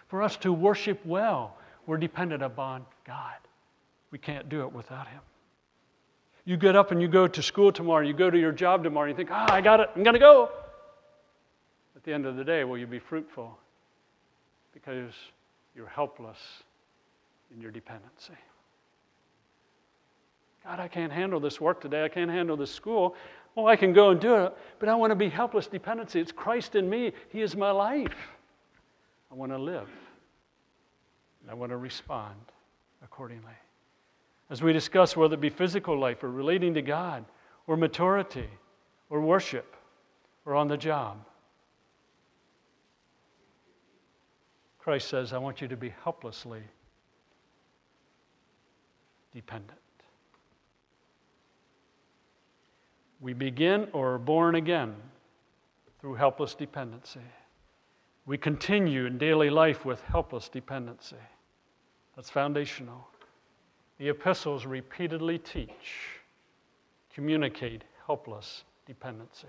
For 0.07 0.21
us 0.21 0.37
to 0.37 0.53
worship 0.53 1.05
well, 1.05 1.57
we're 1.85 1.97
dependent 1.97 2.43
upon 2.43 2.85
God. 3.05 3.35
We 4.11 4.17
can't 4.17 4.49
do 4.49 4.61
it 4.61 4.73
without 4.73 5.07
Him. 5.07 5.21
You 6.45 6.55
get 6.55 6.75
up 6.75 6.91
and 6.91 7.01
you 7.01 7.07
go 7.07 7.27
to 7.27 7.43
school 7.43 7.71
tomorrow, 7.71 8.05
you 8.05 8.13
go 8.13 8.29
to 8.29 8.39
your 8.39 8.53
job 8.53 8.83
tomorrow, 8.83 9.09
you 9.09 9.15
think, 9.15 9.29
ah, 9.31 9.51
I 9.51 9.59
got 9.59 9.81
it, 9.81 9.89
I'm 9.95 10.03
going 10.03 10.13
to 10.13 10.19
go. 10.19 10.49
At 11.95 12.03
the 12.03 12.13
end 12.13 12.25
of 12.25 12.37
the 12.37 12.43
day, 12.43 12.63
will 12.63 12.77
you 12.77 12.87
be 12.87 12.99
fruitful? 12.99 13.57
Because 14.73 15.11
you're 15.75 15.87
helpless 15.87 16.37
in 17.53 17.61
your 17.61 17.71
dependency. 17.71 18.33
God, 20.63 20.79
I 20.79 20.87
can't 20.87 21.11
handle 21.11 21.39
this 21.39 21.61
work 21.61 21.79
today. 21.81 22.03
I 22.03 22.09
can't 22.09 22.31
handle 22.31 22.57
this 22.57 22.71
school. 22.71 23.15
Well, 23.57 23.65
I 23.65 23.75
can 23.75 23.91
go 23.91 24.11
and 24.11 24.21
do 24.21 24.35
it, 24.35 24.53
but 24.77 24.87
I 24.87 24.93
want 24.93 25.09
to 25.09 25.15
be 25.15 25.29
helpless 25.29 25.65
dependency. 25.65 26.19
It's 26.19 26.31
Christ 26.31 26.75
in 26.75 26.87
me. 26.87 27.11
He 27.29 27.41
is 27.41 27.55
my 27.55 27.71
life. 27.71 28.13
I 29.31 29.33
want 29.33 29.51
to 29.51 29.57
live. 29.57 29.89
I 31.49 31.55
want 31.55 31.71
to 31.71 31.77
respond 31.77 32.35
accordingly 33.03 33.55
as 34.51 34.61
we 34.61 34.73
discuss 34.73 35.17
whether 35.17 35.33
it 35.33 35.41
be 35.41 35.49
physical 35.49 35.97
life 35.97 36.23
or 36.23 36.29
relating 36.29 36.75
to 36.75 36.83
God 36.83 37.25
or 37.65 37.75
maturity 37.77 38.47
or 39.09 39.21
worship 39.21 39.75
or 40.45 40.53
on 40.53 40.67
the 40.67 40.77
job. 40.77 41.17
Christ 44.77 45.07
says, 45.07 45.33
I 45.33 45.39
want 45.39 45.61
you 45.61 45.67
to 45.67 45.77
be 45.77 45.95
helplessly 46.03 46.61
dependent. 49.33 49.79
We 53.19 53.33
begin 53.33 53.87
or 53.93 54.13
are 54.13 54.19
born 54.19 54.55
again 54.55 54.95
through 55.99 56.15
helpless 56.15 56.53
dependency. 56.53 57.19
We 58.25 58.37
continue 58.37 59.05
in 59.05 59.17
daily 59.17 59.49
life 59.49 59.85
with 59.85 60.01
helpless 60.03 60.49
dependency. 60.49 61.15
That's 62.15 62.29
foundational. 62.29 63.07
The 63.97 64.09
epistles 64.09 64.65
repeatedly 64.65 65.39
teach, 65.39 66.19
communicate 67.13 67.83
helpless 68.05 68.63
dependency. 68.85 69.47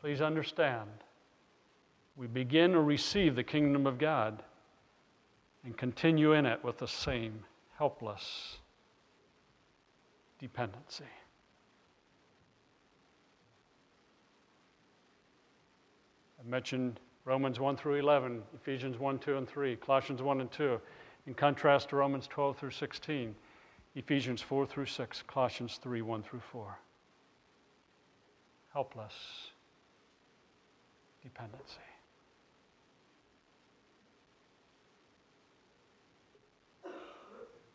Please 0.00 0.20
understand, 0.20 0.90
we 2.16 2.26
begin 2.26 2.74
or 2.74 2.82
receive 2.82 3.36
the 3.36 3.44
kingdom 3.44 3.86
of 3.86 3.98
God 3.98 4.42
and 5.64 5.76
continue 5.76 6.32
in 6.32 6.46
it 6.46 6.62
with 6.64 6.78
the 6.78 6.88
same 6.88 7.44
helpless 7.76 8.58
dependency. 10.38 11.04
I 16.42 16.48
mentioned 16.48 16.98
Romans 17.24 17.60
1 17.60 17.76
through 17.76 17.96
11, 17.96 18.42
Ephesians 18.54 18.98
1, 18.98 19.18
2, 19.18 19.36
and 19.36 19.48
3, 19.48 19.76
Colossians 19.76 20.22
1 20.22 20.40
and 20.40 20.50
2, 20.50 20.80
in 21.26 21.34
contrast 21.34 21.90
to 21.90 21.96
Romans 21.96 22.26
12 22.26 22.58
through 22.58 22.70
16, 22.70 23.34
Ephesians 23.94 24.42
4 24.42 24.66
through 24.66 24.86
6, 24.86 25.22
Colossians 25.28 25.78
3, 25.82 26.02
1 26.02 26.22
through 26.22 26.40
4. 26.50 26.78
Helpless 28.72 29.12
dependency. 31.22 31.78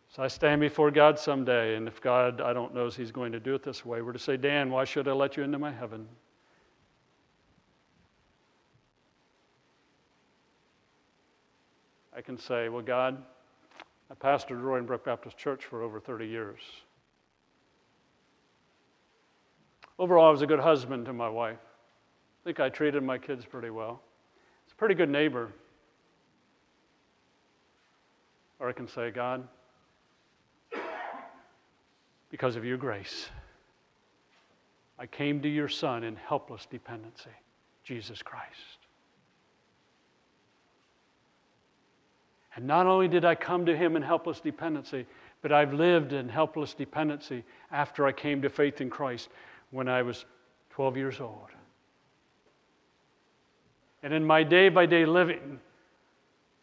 So 0.09 0.23
I 0.23 0.27
stand 0.27 0.59
before 0.59 0.89
God 0.89 1.19
someday, 1.19 1.75
and 1.75 1.87
if 1.87 2.01
God, 2.01 2.41
I 2.41 2.51
don't 2.51 2.73
know, 2.73 2.87
if 2.87 2.95
He's 2.95 3.11
going 3.11 3.31
to 3.31 3.39
do 3.39 3.53
it 3.53 3.63
this 3.63 3.85
way, 3.85 4.01
we're 4.01 4.13
to 4.13 4.19
say, 4.19 4.35
Dan, 4.35 4.71
why 4.71 4.83
should 4.83 5.07
I 5.07 5.11
let 5.13 5.37
you 5.37 5.43
into 5.43 5.59
my 5.59 5.71
heaven? 5.71 6.07
I 12.17 12.21
can 12.21 12.35
say, 12.35 12.67
well, 12.67 12.81
God, 12.81 13.21
I 14.09 14.15
pastored 14.15 14.59
Roaring 14.59 14.87
Brook 14.87 15.05
Baptist 15.05 15.37
Church 15.37 15.63
for 15.65 15.83
over 15.83 15.99
30 15.99 16.25
years. 16.25 16.59
Overall, 19.99 20.27
I 20.27 20.31
was 20.31 20.41
a 20.41 20.47
good 20.47 20.59
husband 20.59 21.05
to 21.05 21.13
my 21.13 21.29
wife. 21.29 21.59
I 21.59 22.43
think 22.43 22.59
I 22.59 22.69
treated 22.69 23.03
my 23.03 23.19
kids 23.19 23.45
pretty 23.45 23.69
well. 23.69 24.01
It's 24.65 24.73
a 24.73 24.75
pretty 24.75 24.95
good 24.95 25.11
neighbor. 25.11 25.51
Or 28.59 28.67
I 28.67 28.71
can 28.71 28.87
say, 28.87 29.11
God, 29.11 29.47
because 32.31 32.55
of 32.55 32.65
your 32.65 32.77
grace, 32.77 33.29
I 34.97 35.05
came 35.05 35.39
to 35.43 35.49
your 35.49 35.67
Son 35.67 36.03
in 36.03 36.15
helpless 36.15 36.65
dependency, 36.65 37.29
Jesus 37.83 38.23
Christ. 38.23 38.86
And 42.57 42.65
not 42.65 42.87
only 42.87 43.07
did 43.07 43.23
I 43.23 43.35
come 43.35 43.67
to 43.67 43.77
him 43.77 43.95
in 43.95 44.01
helpless 44.01 44.39
dependency, 44.39 45.05
but 45.43 45.51
I've 45.51 45.73
lived 45.73 46.11
in 46.11 46.27
helpless 46.27 46.73
dependency 46.73 47.43
after 47.71 48.07
I 48.07 48.11
came 48.11 48.41
to 48.41 48.49
faith 48.49 48.81
in 48.81 48.89
Christ 48.89 49.29
when 49.69 49.87
I 49.87 50.01
was 50.01 50.25
12 50.71 50.97
years 50.97 51.21
old. 51.21 51.49
And 54.01 54.11
in 54.11 54.25
my 54.25 54.41
day 54.41 54.69
by 54.69 54.87
day 54.87 55.05
living, 55.05 55.59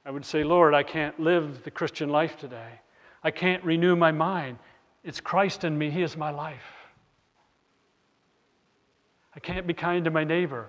I 0.04 0.10
would 0.10 0.24
say, 0.24 0.42
Lord, 0.42 0.74
I 0.74 0.82
can't 0.82 1.18
live 1.20 1.62
the 1.62 1.70
Christian 1.70 2.08
life 2.08 2.36
today. 2.38 2.80
I 3.22 3.30
can't 3.30 3.62
renew 3.62 3.94
my 3.94 4.10
mind. 4.10 4.58
It's 5.04 5.20
Christ 5.20 5.62
in 5.62 5.78
me, 5.78 5.90
He 5.90 6.02
is 6.02 6.16
my 6.16 6.30
life. 6.30 6.72
I 9.36 9.38
can't 9.38 9.66
be 9.66 9.74
kind 9.74 10.04
to 10.06 10.10
my 10.10 10.24
neighbor 10.24 10.66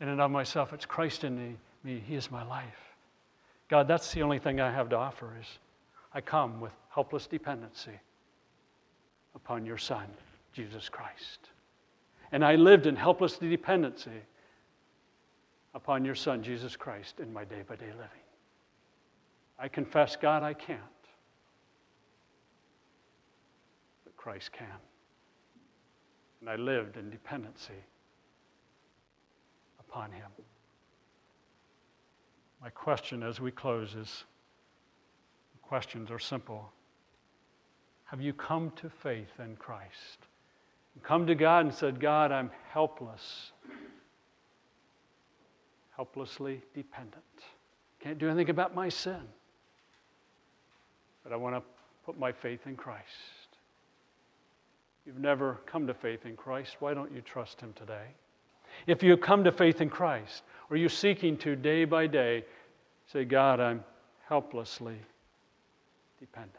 in 0.00 0.08
and 0.08 0.22
of 0.22 0.30
myself. 0.30 0.72
It's 0.72 0.86
Christ 0.86 1.22
in 1.22 1.58
me, 1.84 2.02
He 2.06 2.14
is 2.14 2.30
my 2.30 2.44
life. 2.44 2.93
God, 3.68 3.88
that's 3.88 4.12
the 4.12 4.22
only 4.22 4.38
thing 4.38 4.60
I 4.60 4.70
have 4.70 4.88
to 4.90 4.96
offer 4.96 5.36
is 5.40 5.46
I 6.12 6.20
come 6.20 6.60
with 6.60 6.72
helpless 6.90 7.26
dependency 7.26 7.98
upon 9.34 9.66
your 9.66 9.78
Son, 9.78 10.06
Jesus 10.52 10.88
Christ. 10.88 11.50
And 12.32 12.44
I 12.44 12.56
lived 12.56 12.86
in 12.86 12.96
helpless 12.96 13.38
dependency 13.38 14.22
upon 15.74 16.04
your 16.04 16.14
Son, 16.14 16.42
Jesus 16.42 16.76
Christ, 16.76 17.20
in 17.20 17.32
my 17.32 17.44
day 17.44 17.62
by 17.66 17.76
day 17.76 17.90
living. 17.90 18.24
I 19.58 19.68
confess, 19.68 20.16
God, 20.16 20.42
I 20.42 20.52
can't. 20.52 20.80
But 24.04 24.16
Christ 24.16 24.52
can. 24.52 24.66
And 26.40 26.50
I 26.50 26.56
lived 26.56 26.96
in 26.96 27.10
dependency 27.10 27.72
upon 29.80 30.12
Him. 30.12 30.30
My 32.64 32.70
question 32.70 33.22
as 33.22 33.42
we 33.42 33.50
close 33.50 33.94
is 33.94 34.24
questions 35.60 36.10
are 36.10 36.18
simple. 36.18 36.72
Have 38.04 38.22
you 38.22 38.32
come 38.32 38.72
to 38.76 38.88
faith 38.88 39.38
in 39.38 39.56
Christ? 39.56 40.26
Come 41.02 41.26
to 41.26 41.34
God 41.34 41.66
and 41.66 41.74
said, 41.74 42.00
God, 42.00 42.32
I'm 42.32 42.50
helpless, 42.70 43.52
helplessly 45.94 46.62
dependent. 46.74 47.22
Can't 48.00 48.18
do 48.18 48.28
anything 48.28 48.48
about 48.48 48.74
my 48.74 48.88
sin. 48.88 49.20
But 51.22 51.34
I 51.34 51.36
want 51.36 51.56
to 51.56 51.62
put 52.06 52.18
my 52.18 52.32
faith 52.32 52.60
in 52.66 52.76
Christ. 52.76 53.02
You've 55.04 55.18
never 55.18 55.60
come 55.66 55.86
to 55.86 55.92
faith 55.92 56.24
in 56.24 56.34
Christ. 56.34 56.76
Why 56.78 56.94
don't 56.94 57.12
you 57.12 57.20
trust 57.20 57.60
Him 57.60 57.74
today? 57.74 58.06
If 58.86 59.02
you 59.02 59.18
come 59.18 59.44
to 59.44 59.52
faith 59.52 59.82
in 59.82 59.90
Christ, 59.90 60.44
or 60.74 60.76
you 60.76 60.88
seeking 60.88 61.36
to 61.36 61.54
day 61.54 61.84
by 61.84 62.04
day 62.04 62.44
say, 63.12 63.24
God, 63.24 63.60
I'm 63.60 63.84
helplessly 64.26 64.96
dependent. 66.18 66.56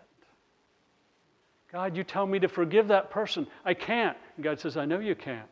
God, 1.69 1.97
you 1.97 2.05
tell 2.05 2.25
me 2.25 2.39
to 2.39 2.47
forgive 2.47 2.87
that 2.87 3.09
person. 3.09 3.45
I 3.65 3.73
can't. 3.73 4.15
And 4.37 4.45
God 4.45 4.57
says, 4.57 4.77
I 4.77 4.85
know 4.85 4.99
you 4.99 5.15
can't. 5.15 5.49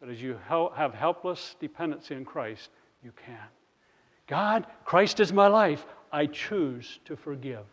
But 0.00 0.08
as 0.08 0.22
you 0.22 0.38
have 0.48 0.94
helpless 0.94 1.56
dependency 1.60 2.14
in 2.14 2.24
Christ, 2.24 2.70
you 3.02 3.12
can. 3.26 3.36
God, 4.26 4.66
Christ 4.86 5.20
is 5.20 5.30
my 5.30 5.48
life. 5.48 5.84
I 6.10 6.24
choose 6.24 7.00
to 7.04 7.16
forgive 7.16 7.66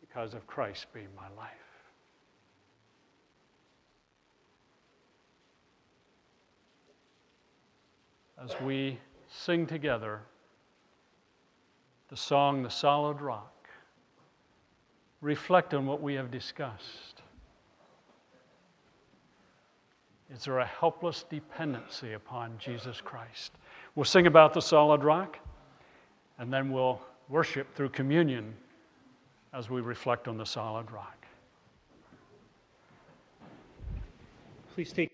because 0.00 0.32
of 0.32 0.46
Christ 0.46 0.86
being 0.94 1.08
my 1.14 1.28
life. 1.36 1.59
As 8.42 8.58
we 8.60 8.98
sing 9.28 9.66
together 9.66 10.20
the 12.08 12.16
song, 12.16 12.62
The 12.62 12.70
Solid 12.70 13.20
Rock, 13.20 13.68
reflect 15.20 15.74
on 15.74 15.86
what 15.86 16.00
we 16.02 16.14
have 16.14 16.30
discussed. 16.30 17.22
Is 20.32 20.44
there 20.44 20.58
a 20.58 20.66
helpless 20.66 21.24
dependency 21.28 22.14
upon 22.14 22.56
Jesus 22.58 23.00
Christ? 23.00 23.52
We'll 23.94 24.04
sing 24.04 24.26
about 24.26 24.54
the 24.54 24.62
solid 24.62 25.04
rock, 25.04 25.38
and 26.38 26.52
then 26.52 26.72
we'll 26.72 27.00
worship 27.28 27.74
through 27.74 27.90
communion 27.90 28.54
as 29.52 29.68
we 29.68 29.80
reflect 29.80 30.28
on 30.28 30.38
the 30.38 30.46
solid 30.46 30.90
rock. 30.90 31.26
Please 34.74 34.92
take 34.92 35.10